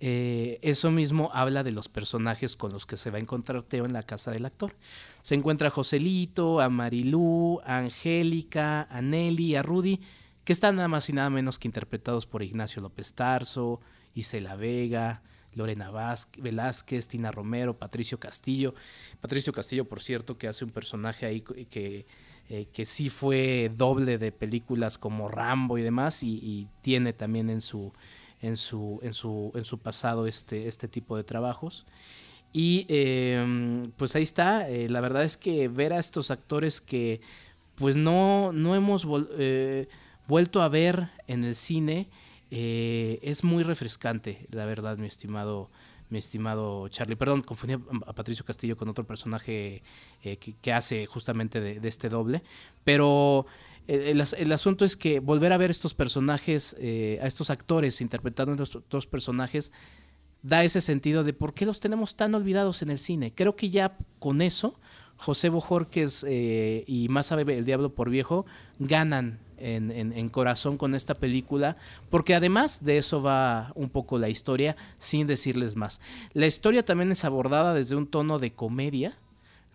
eh, 0.05 0.59
eso 0.63 0.91
mismo 0.91 1.29
habla 1.33 1.63
de 1.63 1.71
los 1.71 1.87
personajes 1.87 2.57
con 2.57 2.73
los 2.73 2.85
que 2.85 2.97
se 2.97 3.09
va 3.09 3.19
a 3.19 3.21
encontrar 3.21 3.63
Teo 3.63 3.85
en 3.85 3.93
la 3.93 4.03
casa 4.03 4.31
del 4.31 4.45
actor. 4.45 4.75
Se 5.21 5.33
encuentra 5.33 5.69
a 5.69 5.71
Joselito, 5.71 6.59
a 6.59 6.67
Marilú, 6.67 7.61
a 7.63 7.77
Angélica, 7.77 8.85
a 8.91 9.01
Nelly, 9.01 9.55
a 9.55 9.61
Rudy, 9.61 10.01
que 10.43 10.51
están 10.51 10.75
nada 10.75 10.89
más 10.89 11.07
y 11.07 11.13
nada 11.13 11.29
menos 11.29 11.57
que 11.57 11.69
interpretados 11.69 12.25
por 12.25 12.43
Ignacio 12.43 12.81
López 12.81 13.13
Tarso, 13.13 13.79
Isela 14.13 14.57
Vega, 14.57 15.21
Lorena 15.53 15.89
Velázquez, 16.37 17.07
Tina 17.07 17.31
Romero, 17.31 17.77
Patricio 17.77 18.19
Castillo. 18.19 18.75
Patricio 19.21 19.53
Castillo, 19.53 19.85
por 19.85 20.01
cierto, 20.01 20.37
que 20.37 20.49
hace 20.49 20.65
un 20.65 20.71
personaje 20.71 21.25
ahí 21.25 21.39
que, 21.39 22.05
eh, 22.49 22.67
que 22.73 22.83
sí 22.83 23.09
fue 23.09 23.71
doble 23.73 24.17
de 24.17 24.33
películas 24.33 24.97
como 24.97 25.29
Rambo 25.29 25.77
y 25.77 25.81
demás, 25.81 26.23
y 26.23 26.67
tiene 26.81 27.13
también 27.13 27.49
en 27.49 27.61
su 27.61 27.93
en 28.43 28.57
su, 28.57 28.99
en 29.01 29.13
su, 29.13 29.51
en 29.55 29.63
su 29.63 29.79
pasado 29.79 30.27
este, 30.27 30.67
este 30.67 30.87
tipo 30.87 31.17
de 31.17 31.23
trabajos. 31.23 31.85
Y 32.51 32.85
em, 32.89 33.89
pues 33.97 34.15
ahí 34.15 34.23
está, 34.23 34.69
eh, 34.69 34.87
la 34.89 35.01
verdad 35.01 35.23
es 35.23 35.37
que 35.37 35.69
ver 35.69 35.93
a 35.93 35.97
estos 35.97 36.29
actores 36.29 36.81
que 36.81 37.21
pues 37.75 37.95
no, 37.95 38.51
no 38.51 38.75
hemos 38.75 39.07
eh, 39.39 39.87
vuelto 40.27 40.61
a 40.61 40.69
ver 40.69 41.09
en 41.25 41.43
el 41.43 41.55
cine 41.55 42.09
eh, 42.51 43.17
es 43.23 43.43
muy 43.43 43.63
refrescante, 43.63 44.45
la 44.51 44.65
verdad, 44.65 44.97
mi 44.97 45.07
estimado, 45.07 45.71
mi 46.09 46.19
estimado 46.19 46.87
Charlie. 46.89 47.15
Perdón, 47.15 47.41
confundí 47.41 47.75
a 48.05 48.13
Patricio 48.13 48.45
Castillo 48.45 48.77
con 48.77 48.89
otro 48.89 49.07
personaje 49.07 49.81
que, 50.21 50.73
hace 50.73 51.07
justamente 51.07 51.59
de, 51.59 51.79
de 51.79 51.87
este 51.87 52.09
doble, 52.09 52.43
pero 52.83 53.47
el, 53.87 54.51
asunto 54.51 54.85
es 54.85 54.95
que 54.95 55.19
volver 55.19 55.51
a 55.53 55.57
ver 55.57 55.71
estos 55.71 55.93
personajes, 55.93 56.75
eh, 56.79 57.19
a 57.21 57.27
estos 57.27 57.49
actores 57.49 58.01
interpretando 58.01 58.61
a 58.61 58.63
estos 58.63 59.07
personajes, 59.07 59.71
da 60.41 60.63
ese 60.63 60.81
sentido 60.81 61.23
de 61.23 61.33
por 61.33 61.53
qué 61.53 61.65
los 61.65 61.79
tenemos 61.79 62.15
tan 62.15 62.35
olvidados 62.35 62.81
en 62.81 62.89
el 62.89 62.99
cine. 62.99 63.33
Creo 63.33 63.55
que 63.55 63.69
ya 63.69 63.97
con 64.19 64.41
eso, 64.41 64.79
José 65.17 65.49
Bojorques 65.49 66.25
eh, 66.27 66.83
y 66.87 67.07
Más 67.09 67.27
sabe 67.27 67.57
el 67.57 67.65
diablo 67.65 67.93
por 67.93 68.09
viejo 68.09 68.45
ganan 68.79 69.39
en, 69.57 69.91
en, 69.91 70.29
corazón 70.29 70.77
con 70.77 70.93
esta 70.93 71.13
película, 71.13 71.77
porque 72.09 72.35
además 72.35 72.83
de 72.83 72.97
eso 72.97 73.21
va 73.21 73.71
un 73.75 73.87
poco 73.87 74.19
la 74.19 74.27
historia, 74.27 74.75
sin 74.97 75.25
decirles 75.25 75.77
más. 75.77 76.01
La 76.33 76.47
historia 76.47 76.83
también 76.83 77.13
es 77.13 77.23
abordada 77.23 77.73
desde 77.73 77.95
un 77.95 78.07
tono 78.07 78.39
de 78.39 78.51
comedia, 78.51 79.17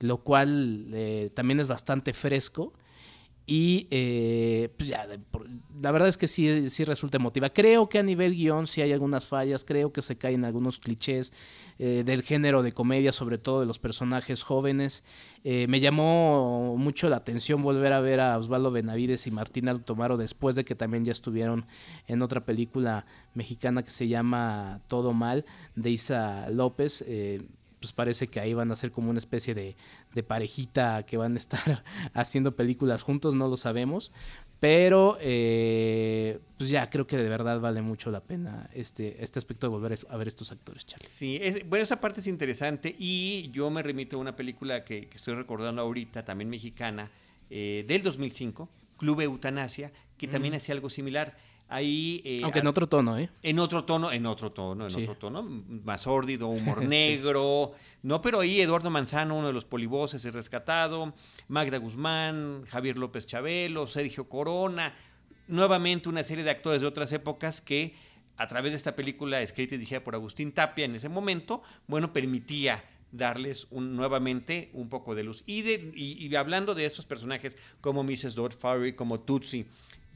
lo 0.00 0.18
cual 0.18 0.88
eh, 0.92 1.30
también 1.32 1.60
es 1.60 1.68
bastante 1.68 2.12
fresco 2.12 2.74
Y 3.50 3.88
eh, 3.90 4.68
pues 4.76 4.90
ya, 4.90 5.06
la 5.80 5.90
verdad 5.90 6.06
es 6.06 6.18
que 6.18 6.26
sí, 6.26 6.68
sí 6.68 6.84
resulta 6.84 7.16
emotiva. 7.16 7.48
Creo 7.48 7.88
que 7.88 7.98
a 7.98 8.02
nivel 8.02 8.34
guion 8.34 8.66
sí 8.66 8.82
hay 8.82 8.92
algunas 8.92 9.26
fallas, 9.26 9.64
creo 9.64 9.90
que 9.90 10.02
se 10.02 10.18
caen 10.18 10.44
algunos 10.44 10.78
clichés 10.78 11.32
eh, 11.78 12.02
del 12.04 12.22
género 12.22 12.62
de 12.62 12.72
comedia, 12.72 13.10
sobre 13.10 13.38
todo 13.38 13.60
de 13.60 13.66
los 13.66 13.78
personajes 13.78 14.42
jóvenes. 14.42 15.02
Eh, 15.44 15.64
me 15.66 15.80
llamó 15.80 16.76
mucho 16.76 17.08
la 17.08 17.16
atención 17.16 17.62
volver 17.62 17.94
a 17.94 18.00
ver 18.00 18.20
a 18.20 18.36
Osvaldo 18.36 18.70
Benavides 18.70 19.26
y 19.26 19.30
Martín 19.30 19.70
Altomaro 19.70 20.18
después 20.18 20.54
de 20.54 20.66
que 20.66 20.74
también 20.74 21.06
ya 21.06 21.12
estuvieron 21.12 21.64
en 22.06 22.20
otra 22.20 22.44
película 22.44 23.06
mexicana 23.32 23.82
que 23.82 23.90
se 23.90 24.08
llama 24.08 24.82
Todo 24.88 25.14
Mal, 25.14 25.46
de 25.74 25.88
Isa 25.88 26.50
López 26.50 27.02
pues 27.80 27.92
parece 27.92 28.28
que 28.28 28.40
ahí 28.40 28.54
van 28.54 28.70
a 28.70 28.76
ser 28.76 28.90
como 28.90 29.10
una 29.10 29.18
especie 29.18 29.54
de, 29.54 29.76
parejita 30.26 31.04
que 31.04 31.16
van 31.16 31.34
a 31.34 31.38
estar 31.38 31.84
haciendo 32.14 32.56
películas 32.56 33.02
juntos, 33.02 33.34
no 33.34 33.48
lo 33.48 33.56
sabemos. 33.56 34.12
Pero 34.60 35.16
eh, 35.20 36.40
pues 36.56 36.68
ya 36.68 36.90
creo 36.90 37.06
que 37.06 37.16
de 37.16 37.28
verdad 37.28 37.60
vale 37.60 37.80
mucho 37.80 38.10
la 38.10 38.18
pena 38.18 38.68
este, 38.74 39.22
este 39.22 39.38
aspecto 39.38 39.68
de 39.68 39.70
volver 39.70 39.96
a 40.08 40.16
ver 40.16 40.26
estos 40.26 40.50
actores, 40.50 40.84
Charlie. 40.84 41.06
Sí, 41.06 41.40
bueno, 41.66 41.84
esa 41.84 42.00
parte 42.00 42.20
es 42.20 42.26
interesante 42.26 42.94
y 42.98 43.50
yo 43.52 43.70
me 43.70 43.84
remito 43.84 44.16
a 44.16 44.18
una 44.18 44.34
película 44.34 44.84
que, 44.84 45.08
estoy 45.14 45.36
recordando 45.36 45.80
ahorita, 45.82 46.24
también 46.24 46.50
mexicana, 46.50 47.08
eh, 47.50 47.84
del 47.86 48.02
2005, 48.02 48.68
Club 48.96 49.20
Eutanasia, 49.20 49.92
que 50.16 50.26
también 50.26 50.54
mm. 50.54 50.56
hacía 50.56 50.74
algo 50.74 50.90
similar. 50.90 51.36
Ahí, 51.70 52.22
eh, 52.24 52.40
Aunque 52.42 52.60
en 52.60 52.66
otro 52.66 52.88
tono, 52.88 53.18
¿eh? 53.18 53.28
En 53.42 53.58
otro 53.58 53.84
tono, 53.84 54.10
en 54.10 54.24
otro 54.24 54.50
tono, 54.52 54.86
en 54.86 55.02
otro 55.02 55.16
tono, 55.16 55.42
más 55.42 56.02
sórdido, 56.02 56.48
humor 56.48 56.82
negro, 56.82 57.72
¿no? 58.02 58.22
Pero 58.22 58.40
ahí 58.40 58.60
Eduardo 58.60 58.88
Manzano, 58.88 59.36
uno 59.36 59.48
de 59.48 59.52
los 59.52 59.66
polivoces, 59.66 60.24
es 60.24 60.32
rescatado, 60.32 61.12
Magda 61.46 61.76
Guzmán, 61.76 62.64
Javier 62.68 62.96
López 62.96 63.26
Chabelo, 63.26 63.86
Sergio 63.86 64.30
Corona, 64.30 64.94
nuevamente 65.46 66.08
una 66.08 66.24
serie 66.24 66.42
de 66.42 66.50
actores 66.50 66.80
de 66.80 66.86
otras 66.86 67.12
épocas 67.12 67.60
que 67.60 67.94
a 68.38 68.46
través 68.46 68.72
de 68.72 68.76
esta 68.76 68.96
película 68.96 69.42
escrita 69.42 69.74
y 69.74 69.78
dirigida 69.78 70.02
por 70.02 70.14
Agustín 70.14 70.52
Tapia 70.52 70.86
en 70.86 70.94
ese 70.94 71.08
momento, 71.08 71.62
bueno, 71.86 72.12
permitía 72.12 72.82
darles 73.10 73.66
un, 73.70 73.96
nuevamente 73.96 74.70
un 74.72 74.88
poco 74.88 75.14
de 75.14 75.24
luz. 75.24 75.42
Y, 75.44 75.62
de, 75.62 75.92
y, 75.94 76.34
hablando 76.34 76.74
de 76.74 76.86
estos 76.86 77.04
personajes 77.04 77.56
como 77.80 78.04
Mrs. 78.04 78.34
Dodd 78.34 78.52
como 78.94 79.20
Tutsi, 79.20 79.66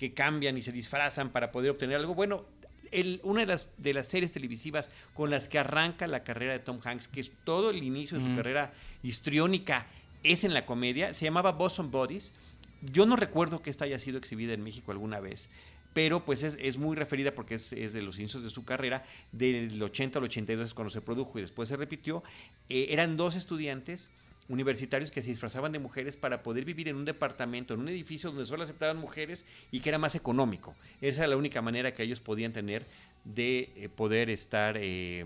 que 0.03 0.15
cambian 0.15 0.59
y 0.59 0.63
se 0.63 0.73
disfrazan 0.73 1.31
para 1.31 1.53
poder 1.53 1.71
obtener 1.71 1.97
algo. 1.97 2.17
Bueno, 2.17 2.45
el, 2.91 3.21
una 3.23 3.43
de 3.43 3.47
las, 3.47 3.69
de 3.79 3.95
las 3.95 4.09
series 4.09 4.33
televisivas 4.33 4.91
con 5.15 5.31
las 5.31 5.47
que 5.47 5.61
arranca 5.61 6.09
la 6.09 6.25
carrera 6.25 6.55
de 6.55 6.59
Tom 6.59 6.81
Hanks, 6.83 7.07
que 7.07 7.21
es 7.21 7.31
todo 7.45 7.71
el 7.71 7.85
inicio 7.85 8.19
de 8.19 8.29
su 8.29 8.35
carrera 8.35 8.73
histriónica, 9.05 9.87
es 10.25 10.43
en 10.43 10.55
la 10.55 10.67
comedia, 10.67 11.15
se 11.15 11.25
llamaba 11.25 11.53
Boston 11.53 11.93
Bodies. 11.93 12.35
Yo 12.93 13.07
no 13.07 13.15
recuerdo 13.15 13.63
que 13.63 13.71
esta 13.71 13.85
haya 13.85 14.01
sido 14.01 14.19
exhibida 14.19 14.55
en 14.55 14.65
México 14.65 14.91
alguna 14.91 15.21
vez, 15.21 15.49
pero 15.95 16.25
pues 16.25 16.43
es, 16.43 16.77
muy 16.79 16.97
referida 16.97 17.33
porque 17.33 17.55
es, 17.55 17.71
de 17.71 18.03
los 18.03 18.19
inicios 18.19 18.43
de 18.43 18.51
su 18.51 18.65
carrera, 18.65 19.05
del 19.31 19.81
80 19.81 20.19
al 20.19 20.25
82 20.25 20.67
es 20.67 20.75
cuando 20.75 20.91
se 20.91 21.01
produjo 21.01 21.39
y 21.39 21.43
después 21.43 21.69
se 21.69 21.77
repitió. 21.77 22.25
Eh, 22.69 22.89
eran 22.91 23.17
dos 23.17 23.37
estudiantes 23.37 24.11
universitarios 24.49 25.11
que 25.11 25.23
se 25.23 25.31
disfrazaban 25.31 25.73
de 25.73 25.79
mujeres 25.79 26.17
para 26.17 26.43
poder 26.43 26.65
vivir 26.65 26.89
en 26.89 26.97
un 26.97 27.05
departamento, 27.05 27.75
en 27.75 27.81
un 27.81 27.89
edificio 27.89 28.31
donde 28.31 28.47
solo 28.47 28.65
aceptaban 28.65 28.97
mujeres 28.97 29.45
y 29.71 29.81
que 29.81 29.89
era 29.89 29.99
más 29.99 30.15
económico. 30.15 30.75
Esa 31.01 31.21
era 31.21 31.29
la 31.29 31.37
única 31.37 31.63
manera 31.63 31.95
que 31.95 32.03
ellos 32.03 32.21
podían 32.21 32.53
tener 32.53 32.87
de 33.25 33.73
eh, 33.77 33.89
poder 33.89 34.31
estar, 34.31 34.77
eh, 34.79 35.25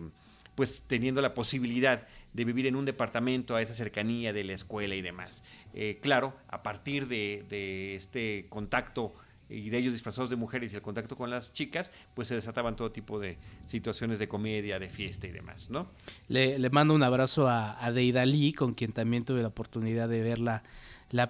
pues, 0.55 0.85
teniendo 0.87 1.23
la 1.23 1.35
posibilidad 1.35 2.07
de 2.33 2.45
vivir 2.45 2.67
en 2.67 2.77
un 2.77 2.85
departamento 2.85 3.57
a 3.57 3.63
esa 3.63 3.75
cercanía 3.75 4.33
de 4.33 4.45
la 4.45 4.53
escuela 4.53 4.95
y 4.95 5.03
demás. 5.03 5.43
Eh, 5.73 5.99
claro, 6.03 6.35
a 6.49 6.63
partir 6.63 7.09
de 7.09 7.97
este 7.97 8.47
contacto 8.51 9.15
y 9.49 9.71
de 9.71 9.79
ellos 9.79 9.93
disfrazados 9.93 10.31
de 10.31 10.37
mujeres 10.37 10.73
y 10.73 10.77
el 10.77 10.83
contacto 10.83 11.17
con 11.17 11.31
las 11.31 11.53
chicas, 11.53 11.93
pues 12.15 12.29
se 12.29 12.35
desataban 12.35 12.77
todo 12.77 12.91
tipo 12.91 13.21
de 13.21 13.39
situaciones 13.67 14.19
de 14.19 14.29
comedia, 14.29 14.79
de 14.79 14.89
fiesta 14.89 15.27
y 15.27 15.31
demás, 15.31 15.71
¿no? 15.71 15.89
Le, 16.29 16.71
mando 16.71 16.95
un 16.95 17.03
abrazo 17.03 17.49
a, 17.49 17.85
a 17.85 17.93
Deidali, 17.93 18.53
con 18.53 18.75
quien 18.75 18.93
también 18.93 19.25
tuve 19.25 19.43
la 19.43 19.49
oportunidad 19.49 20.09
de 20.09 20.23
ver 20.23 20.39
la, 20.39 20.63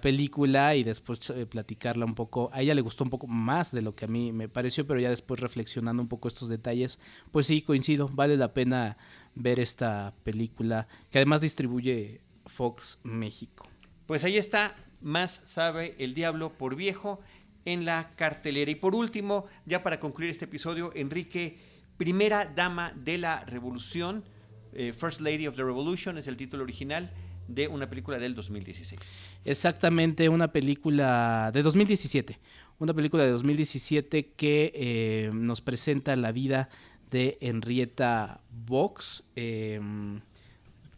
película 0.01 0.75
y 0.75 0.83
después 0.83 1.29
eh, 1.29 1.45
platicarla 1.45 2.05
un 2.05 2.15
poco. 2.15 2.49
A 2.51 2.61
ella 2.61 2.73
le 2.73 2.81
gustó 2.81 3.03
un 3.03 3.09
poco 3.09 3.27
más 3.27 3.71
de 3.71 3.81
lo 3.81 3.95
que 3.95 4.05
a 4.05 4.07
mí 4.07 4.31
me 4.31 4.49
pareció, 4.49 4.87
pero 4.87 4.99
ya 4.99 5.09
después 5.09 5.39
reflexionando 5.39 6.01
un 6.01 6.09
poco 6.09 6.27
estos 6.27 6.49
detalles, 6.49 6.99
pues 7.31 7.45
sí, 7.45 7.61
coincido, 7.61 8.09
vale 8.09 8.35
la 8.37 8.53
pena 8.53 8.97
ver 9.35 9.59
esta 9.59 10.13
película 10.23 10.87
que 11.11 11.19
además 11.19 11.41
distribuye 11.41 12.21
Fox 12.47 12.99
México. 13.03 13.67
Pues 14.07 14.23
ahí 14.23 14.37
está, 14.37 14.75
más 15.01 15.43
sabe 15.45 15.95
el 15.99 16.13
diablo 16.13 16.53
por 16.57 16.75
viejo 16.75 17.19
en 17.67 17.83
la 17.83 18.11
cartelera. 18.15 18.71
Y 18.71 18.75
por 18.75 18.95
último, 18.95 19.45
ya 19.65 19.83
para 19.83 19.99
concluir 19.99 20.31
este 20.31 20.45
episodio, 20.45 20.91
Enrique, 20.95 21.57
primera 21.97 22.45
dama 22.45 22.93
de 22.95 23.17
la 23.17 23.43
revolución, 23.43 24.23
eh, 24.71 24.93
First 24.97 25.19
Lady 25.19 25.47
of 25.47 25.57
the 25.57 25.63
Revolution 25.63 26.17
es 26.17 26.27
el 26.27 26.37
título 26.37 26.63
original 26.63 27.11
de 27.49 27.67
una 27.67 27.89
película 27.89 28.19
del 28.19 28.35
2016. 28.35 29.21
Exactamente, 29.43 30.29
una 30.29 30.53
película 30.53 31.51
de 31.53 31.61
2017. 31.61 32.39
Una 32.79 32.93
película 32.93 33.23
de 33.23 33.31
2017 33.31 34.31
que 34.37 34.71
eh, 34.73 35.29
nos 35.33 35.59
presenta 35.59 36.15
la 36.15 36.31
vida 36.31 36.69
de 37.11 37.37
Henrietta 37.41 38.39
Vox. 38.49 39.25
Em, 39.35 40.21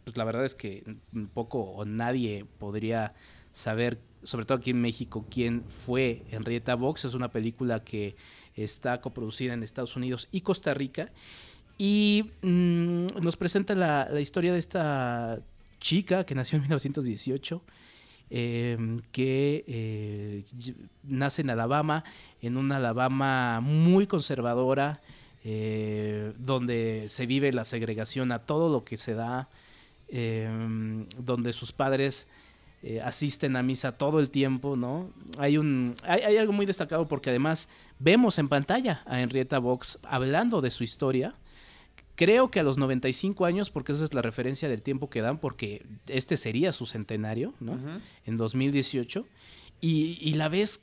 pues 0.04 0.16
la 0.16 0.22
verdad 0.22 0.44
es 0.44 0.54
que 0.54 0.84
poco 1.34 1.62
o 1.62 1.84
nadie 1.84 2.46
podría 2.58 3.14
saber 3.50 3.98
sobre 4.22 4.44
todo 4.44 4.58
aquí 4.58 4.70
en 4.70 4.80
México, 4.80 5.26
quién 5.30 5.64
fue 5.84 6.22
Henrietta 6.30 6.74
Box. 6.74 7.04
Es 7.04 7.14
una 7.14 7.30
película 7.30 7.82
que 7.82 8.16
está 8.54 9.00
coproducida 9.00 9.54
en 9.54 9.62
Estados 9.62 9.96
Unidos 9.96 10.28
y 10.32 10.42
Costa 10.42 10.74
Rica. 10.74 11.10
Y 11.78 12.30
mm, 12.42 13.06
nos 13.22 13.36
presenta 13.36 13.74
la, 13.74 14.20
historia 14.20 14.52
de 14.52 14.58
esta 14.58 15.40
chica 15.80 16.24
que 16.24 16.34
nació 16.34 16.56
en 16.56 16.62
1918, 16.62 17.62
em, 18.28 19.00
que 19.12 19.64
eh, 19.66 20.44
nace 21.04 21.40
en 21.40 21.50
Alabama, 21.50 22.04
en 22.42 22.58
una 22.58 22.76
Alabama 22.76 23.60
muy 23.62 24.06
conservadora, 24.06 25.00
eh, 25.42 26.34
donde 26.38 27.06
se 27.08 27.24
vive 27.24 27.50
la 27.52 27.64
segregación 27.64 28.30
a 28.30 28.40
todo 28.40 28.68
lo 28.68 28.84
que 28.84 28.98
se 28.98 29.14
da, 29.14 29.48
em, 30.08 31.06
donde 31.16 31.54
sus 31.54 31.72
padres 31.72 32.28
eh, 32.82 33.00
asisten 33.02 33.56
a 33.56 33.62
misa 33.62 33.92
todo 33.92 34.20
el 34.20 34.30
tiempo, 34.30 34.76
¿no? 34.76 35.10
Hay, 35.38 35.58
un, 35.58 35.94
hay, 36.02 36.36
algo 36.36 36.52
muy 36.52 36.66
destacado 36.66 37.06
porque 37.08 37.30
además 37.30 37.68
vemos 37.98 38.38
en 38.38 38.48
pantalla 38.48 39.02
a 39.06 39.20
Henrietta 39.20 39.58
Vox 39.58 39.98
hablando 40.02 40.60
de 40.60 40.70
su 40.70 40.82
historia. 40.84 41.34
Creo 42.14 42.50
que 42.50 42.60
a 42.60 42.62
los 42.62 42.78
95 42.78 43.44
años, 43.44 43.70
porque 43.70 43.92
esa 43.92 44.04
es 44.04 44.14
la 44.14 44.22
referencia 44.22 44.68
del 44.68 44.82
tiempo 44.82 45.08
que 45.08 45.20
dan, 45.22 45.38
porque 45.38 45.86
este 46.06 46.36
sería 46.36 46.72
su 46.72 46.86
centenario, 46.86 47.54
¿no? 47.60 47.78
En 48.26 48.36
2018. 48.36 49.26
Y, 49.80 50.18
y 50.20 50.34
la 50.34 50.48
ves 50.50 50.82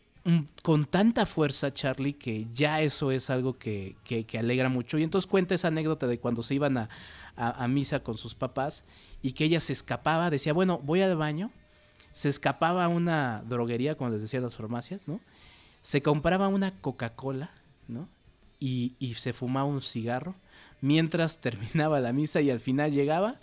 con 0.61 0.85
tanta 0.85 1.25
fuerza, 1.25 1.71
Charlie, 1.71 2.13
que 2.13 2.47
ya 2.53 2.81
eso 2.81 3.11
es 3.11 3.29
algo 3.29 3.57
que, 3.57 3.95
que, 4.03 4.37
alegra 4.37 4.67
mucho. 4.67 4.97
Y 4.97 5.03
entonces 5.03 5.29
cuenta 5.29 5.55
esa 5.55 5.69
anécdota 5.69 6.07
de 6.07 6.19
cuando 6.19 6.43
se 6.43 6.55
iban 6.55 6.77
a, 6.77 6.89
a, 7.35 7.67
misa 7.67 8.01
con 8.01 8.17
sus 8.17 8.35
papás 8.35 8.83
y 9.21 9.31
que 9.31 9.45
ella 9.45 9.59
se 9.59 9.73
escapaba, 9.73 10.29
decía, 10.29 10.53
bueno, 10.53 10.79
voy 10.83 11.01
al 11.01 11.15
baño, 11.15 11.51
se 12.11 12.29
escapaba 12.29 12.85
a 12.85 12.87
una 12.87 13.43
droguería, 13.47 13.95
como 13.95 14.09
les 14.09 14.21
decía 14.21 14.41
las 14.41 14.55
farmacias, 14.55 15.07
¿no? 15.07 15.19
Se 15.81 16.01
compraba 16.01 16.47
una 16.47 16.71
Coca-Cola, 16.71 17.49
¿no? 17.87 18.07
Y, 18.59 18.95
se 19.17 19.33
fumaba 19.33 19.65
un 19.65 19.81
cigarro 19.81 20.35
mientras 20.81 21.37
terminaba 21.41 21.99
la 21.99 22.13
misa 22.13 22.41
y 22.41 22.49
al 22.49 22.59
final 22.59 22.91
llegaba, 22.91 23.39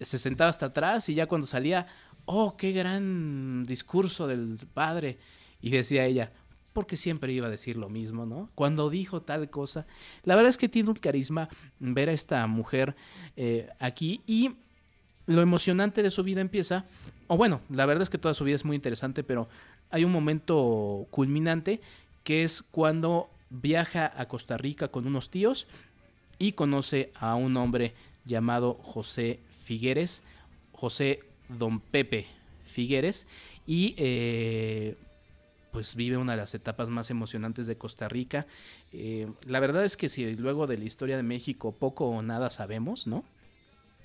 se 0.00 0.18
sentaba 0.18 0.50
hasta 0.50 0.66
atrás 0.66 1.08
y 1.08 1.14
ya 1.14 1.26
cuando 1.26 1.46
salía, 1.46 1.86
oh, 2.24 2.56
qué 2.56 2.72
gran 2.72 3.64
discurso 3.64 4.26
del 4.26 4.58
padre. 4.72 5.18
Y 5.60 5.70
decía 5.70 6.06
ella, 6.06 6.32
porque 6.72 6.96
siempre 6.96 7.32
iba 7.32 7.46
a 7.46 7.50
decir 7.50 7.76
lo 7.76 7.88
mismo, 7.88 8.26
¿no? 8.26 8.50
Cuando 8.54 8.90
dijo 8.90 9.22
tal 9.22 9.50
cosa. 9.50 9.86
La 10.24 10.34
verdad 10.34 10.50
es 10.50 10.58
que 10.58 10.68
tiene 10.68 10.90
un 10.90 10.96
carisma 10.96 11.48
ver 11.78 12.08
a 12.08 12.12
esta 12.12 12.46
mujer 12.46 12.96
eh, 13.36 13.68
aquí 13.78 14.22
y 14.26 14.56
lo 15.26 15.40
emocionante 15.40 16.02
de 16.02 16.10
su 16.10 16.22
vida 16.22 16.40
empieza, 16.40 16.84
o 17.28 17.36
bueno, 17.36 17.60
la 17.70 17.86
verdad 17.86 18.02
es 18.02 18.10
que 18.10 18.18
toda 18.18 18.34
su 18.34 18.44
vida 18.44 18.56
es 18.56 18.64
muy 18.64 18.76
interesante, 18.76 19.22
pero 19.22 19.48
hay 19.90 20.04
un 20.04 20.12
momento 20.12 21.06
culminante 21.10 21.80
que 22.24 22.44
es 22.44 22.62
cuando 22.62 23.28
viaja 23.50 24.12
a 24.16 24.26
Costa 24.26 24.56
Rica 24.56 24.88
con 24.88 25.06
unos 25.06 25.30
tíos 25.30 25.66
y 26.38 26.52
conoce 26.52 27.12
a 27.14 27.34
un 27.34 27.56
hombre 27.56 27.94
llamado 28.24 28.74
José 28.82 29.40
Figueres, 29.64 30.22
José 30.72 31.20
Don 31.48 31.80
Pepe 31.80 32.26
Figueres, 32.66 33.26
y 33.66 33.94
eh, 33.96 34.96
pues 35.70 35.94
vive 35.94 36.16
una 36.16 36.32
de 36.32 36.38
las 36.38 36.54
etapas 36.54 36.90
más 36.90 37.10
emocionantes 37.10 37.66
de 37.66 37.76
Costa 37.76 38.08
Rica. 38.08 38.46
Eh, 38.92 39.28
la 39.46 39.60
verdad 39.60 39.84
es 39.84 39.96
que 39.96 40.08
si 40.08 40.34
luego 40.34 40.66
de 40.66 40.78
la 40.78 40.84
historia 40.84 41.16
de 41.16 41.22
México 41.22 41.72
poco 41.72 42.06
o 42.06 42.22
nada 42.22 42.50
sabemos, 42.50 43.06
¿no? 43.06 43.24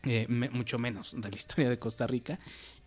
Eh, 0.03 0.27
mucho 0.29 0.77
menos 0.77 1.15
de 1.17 1.29
la 1.29 1.35
historia 1.35 1.69
de 1.69 1.79
Costa 1.79 2.07
Rica. 2.07 2.39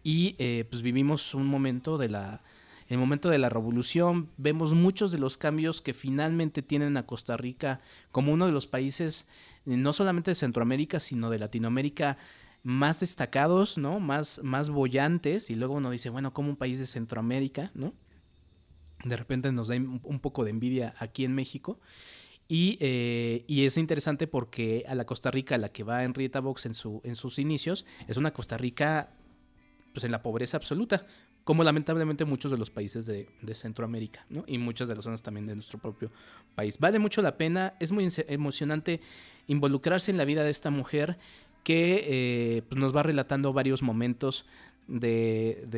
Y 0.03 0.37
eh, 0.39 0.65
pues 0.71 0.83
vivimos 0.83 1.35
un 1.35 1.47
momento 1.47 1.99
de 1.99 2.09
la 2.09 2.43
el 2.91 2.99
momento 2.99 3.29
de 3.31 3.39
la 3.39 3.49
revolución, 3.49 4.29
vemos 4.37 4.75
muchos 4.75 5.13
de 5.13 5.19
los 5.19 5.39
cambios 5.39 5.81
que 5.81 5.95
finalmente 5.95 6.61
tienen 6.61 6.97
a 6.97 7.07
Costa 7.07 7.37
Rica 7.37 7.81
como 8.11 8.33
uno 8.33 8.47
de 8.47 8.53
los 8.53 8.67
países, 8.67 9.29
eh, 9.65 9.77
no 9.77 9.93
solamente 9.93 10.33
de 10.33 10.35
Centroamérica, 10.35 10.99
sino 10.99 11.31
de 11.31 11.39
Latinoamérica 11.39 12.19
más 12.65 12.99
destacados, 12.99 13.79
¿no? 13.79 14.01
Más, 14.01 14.41
más 14.43 14.71
bollantes, 14.71 15.51
y 15.51 15.55
luego 15.55 15.75
uno 15.75 15.93
dice, 15.93 16.11
bueno, 16.11 16.35
como 16.35 16.49
un 16.49 16.57
país 16.57 16.81
de 16.81 16.87
Centroamérica, 16.89 17.71
¿no? 17.75 17.95
De 19.05 19.17
repente 19.17 19.53
nos 19.53 19.69
da 19.69 19.77
un 19.77 20.19
poco 20.21 20.45
de 20.45 20.51
envidia 20.51 20.93
aquí 20.99 21.25
en 21.25 21.33
México. 21.33 21.79
Y, 22.53 22.79
eh, 22.81 23.45
y, 23.47 23.65
es 23.65 23.77
interesante 23.77 24.27
porque 24.27 24.85
a 24.89 24.97
la 24.97 25.05
Costa 25.05 25.31
Rica, 25.31 25.57
la 25.57 25.69
que 25.69 25.85
va 25.85 26.03
Henrietta 26.03 26.41
Box 26.41 26.67
en, 26.67 26.75
su, 26.75 27.01
en 27.05 27.15
sus 27.15 27.39
inicios, 27.39 27.87
es 28.09 28.17
una 28.17 28.33
Costa 28.33 28.59
Rica 28.59 29.11
pues 29.93 30.03
en 30.03 30.11
la 30.11 30.21
pobreza 30.21 30.57
absoluta, 30.57 31.07
como 31.45 31.63
lamentablemente 31.63 32.25
muchos 32.25 32.51
de 32.51 32.59
los 32.59 32.69
países 32.69 33.07
de, 33.07 33.29
Centroamérica, 33.55 34.27
¿no? 34.31 34.43
Y 34.49 34.59
muchas 34.59 34.89
de 34.89 34.97
las 34.97 35.05
zonas 35.05 35.23
también 35.23 35.47
de 35.47 35.55
nuestro 35.55 35.79
propio 35.79 36.11
país. 36.57 36.77
Vale 36.81 36.99
mucho 36.99 37.23
la 37.23 37.37
pena, 37.37 37.75
es 37.79 37.93
muy 37.93 38.09
emocionante 38.27 39.01
involucrarse 39.47 40.11
en 40.11 40.17
la 40.17 40.25
vida 40.25 40.43
de 40.43 40.51
esta 40.51 40.71
mujer 40.71 41.19
que 41.63 42.05
eh, 42.09 42.63
pues 42.69 42.81
nos 42.81 42.95
va 42.95 43.05
relatando 43.05 43.53
varios 43.53 43.81
momentos 43.81 44.45
de, 44.89 45.69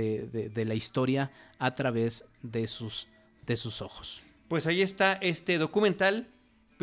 de, 0.55 0.64
la 0.64 0.75
historia 0.75 1.33
a 1.59 1.75
través 1.75 2.25
de 2.43 2.66
sus, 2.66 3.09
de 3.45 3.57
sus 3.57 3.83
ojos. 3.83 4.23
Pues 4.49 4.66
ahí 4.66 4.81
está 4.81 5.14
este 5.14 5.59
documental 5.59 6.29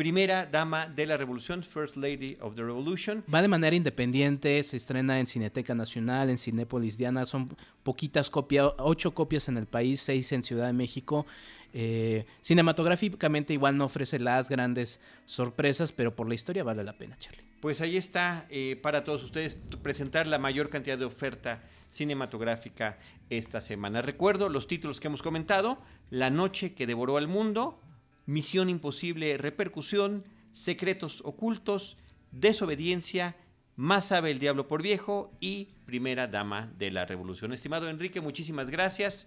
primera 0.00 0.46
dama 0.46 0.86
de 0.86 1.04
la 1.04 1.18
revolución, 1.18 1.62
First 1.62 1.98
Lady 1.98 2.38
of 2.40 2.54
the 2.54 2.62
Revolution. 2.62 3.22
Va 3.32 3.42
de 3.42 3.48
manera 3.48 3.76
independiente, 3.76 4.62
se 4.62 4.78
estrena 4.78 5.20
en 5.20 5.26
Cineteca 5.26 5.74
Nacional, 5.74 6.30
en 6.30 6.38
Cinépolis 6.38 6.96
Diana, 6.96 7.26
son 7.26 7.54
poquitas 7.82 8.30
copias, 8.30 8.72
ocho 8.78 9.12
copias 9.12 9.48
en 9.48 9.58
el 9.58 9.66
país, 9.66 10.00
seis 10.00 10.32
en 10.32 10.42
Ciudad 10.42 10.68
de 10.68 10.72
México. 10.72 11.26
Eh, 11.74 12.24
cinematográficamente 12.40 13.52
igual 13.52 13.76
no 13.76 13.84
ofrece 13.84 14.18
las 14.18 14.48
grandes 14.48 15.02
sorpresas, 15.26 15.92
pero 15.92 16.16
por 16.16 16.26
la 16.26 16.34
historia 16.34 16.64
vale 16.64 16.82
la 16.82 16.96
pena, 16.96 17.18
Charlie. 17.18 17.44
Pues 17.60 17.82
ahí 17.82 17.98
está 17.98 18.46
eh, 18.48 18.80
para 18.80 19.04
todos 19.04 19.22
ustedes 19.22 19.58
presentar 19.82 20.26
la 20.26 20.38
mayor 20.38 20.70
cantidad 20.70 20.96
de 20.96 21.04
oferta 21.04 21.62
cinematográfica 21.90 22.96
esta 23.28 23.60
semana. 23.60 24.00
Recuerdo 24.00 24.48
los 24.48 24.66
títulos 24.66 24.98
que 24.98 25.08
hemos 25.08 25.20
comentado, 25.20 25.76
La 26.08 26.30
noche 26.30 26.72
que 26.72 26.86
devoró 26.86 27.18
al 27.18 27.28
mundo, 27.28 27.82
Misión 28.30 28.68
Imposible, 28.68 29.36
Repercusión, 29.38 30.24
Secretos 30.52 31.20
Ocultos, 31.24 31.96
Desobediencia, 32.30 33.36
Más 33.74 34.06
sabe 34.06 34.30
el 34.30 34.38
diablo 34.38 34.68
por 34.68 34.82
viejo 34.82 35.32
y 35.40 35.70
Primera 35.84 36.28
Dama 36.28 36.72
de 36.78 36.92
la 36.92 37.06
Revolución. 37.06 37.52
Estimado 37.52 37.88
Enrique, 37.88 38.20
muchísimas 38.20 38.70
gracias. 38.70 39.26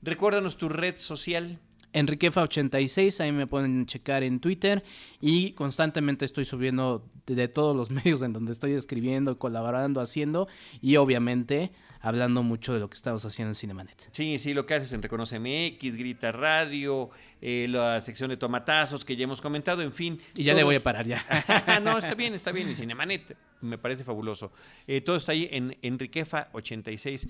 Recuérdanos 0.00 0.56
tu 0.56 0.70
red 0.70 0.96
social. 0.96 1.60
Enriquefa86, 1.92 3.20
ahí 3.20 3.32
me 3.32 3.46
pueden 3.46 3.86
checar 3.86 4.22
en 4.22 4.40
Twitter 4.40 4.84
y 5.20 5.52
constantemente 5.52 6.24
estoy 6.24 6.44
subiendo 6.44 7.04
de, 7.26 7.48
todos 7.48 7.76
los 7.76 7.90
medios 7.90 8.22
en 8.22 8.32
donde 8.32 8.52
estoy 8.52 8.72
escribiendo, 8.72 9.38
colaborando, 9.38 10.00
haciendo 10.00 10.48
y 10.80 10.96
obviamente 10.96 11.72
hablando 12.00 12.42
mucho 12.42 12.72
de 12.72 12.80
lo 12.80 12.88
que 12.88 12.96
estamos 12.96 13.24
haciendo 13.24 13.50
en 13.50 13.54
Cinemanet. 13.54 14.08
Sí, 14.12 14.38
sí, 14.38 14.54
lo 14.54 14.66
que 14.66 14.74
haces 14.74 14.92
en 14.92 15.02
Reconoce 15.02 15.38
MX, 15.40 15.96
Grita 15.96 16.30
Radio, 16.30 17.10
eh, 17.40 17.66
la 17.68 18.00
sección 18.00 18.30
de 18.30 18.36
tomatazos 18.36 19.04
que 19.04 19.16
ya 19.16 19.24
hemos 19.24 19.40
comentado, 19.40 19.82
en 19.82 19.92
fin. 19.92 20.20
Y 20.36 20.44
ya 20.44 20.54
le 20.54 20.62
voy 20.62 20.76
a 20.76 20.82
parar 20.82 21.06
ya. 21.06 21.24
no, 21.82 21.98
está 21.98 22.14
bien, 22.16 22.34
está 22.34 22.52
bien. 22.52 22.70
Y 22.70 22.74
Cinemanet 22.74 23.36
me 23.60 23.78
parece 23.78 24.04
fabuloso. 24.04 24.52
Eh, 24.86 25.00
todo 25.00 25.16
está 25.16 25.32
ahí 25.32 25.48
en 25.50 25.72
Enriquefa86 25.82 27.28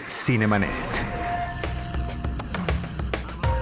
Cinemanet. 0.08 1.31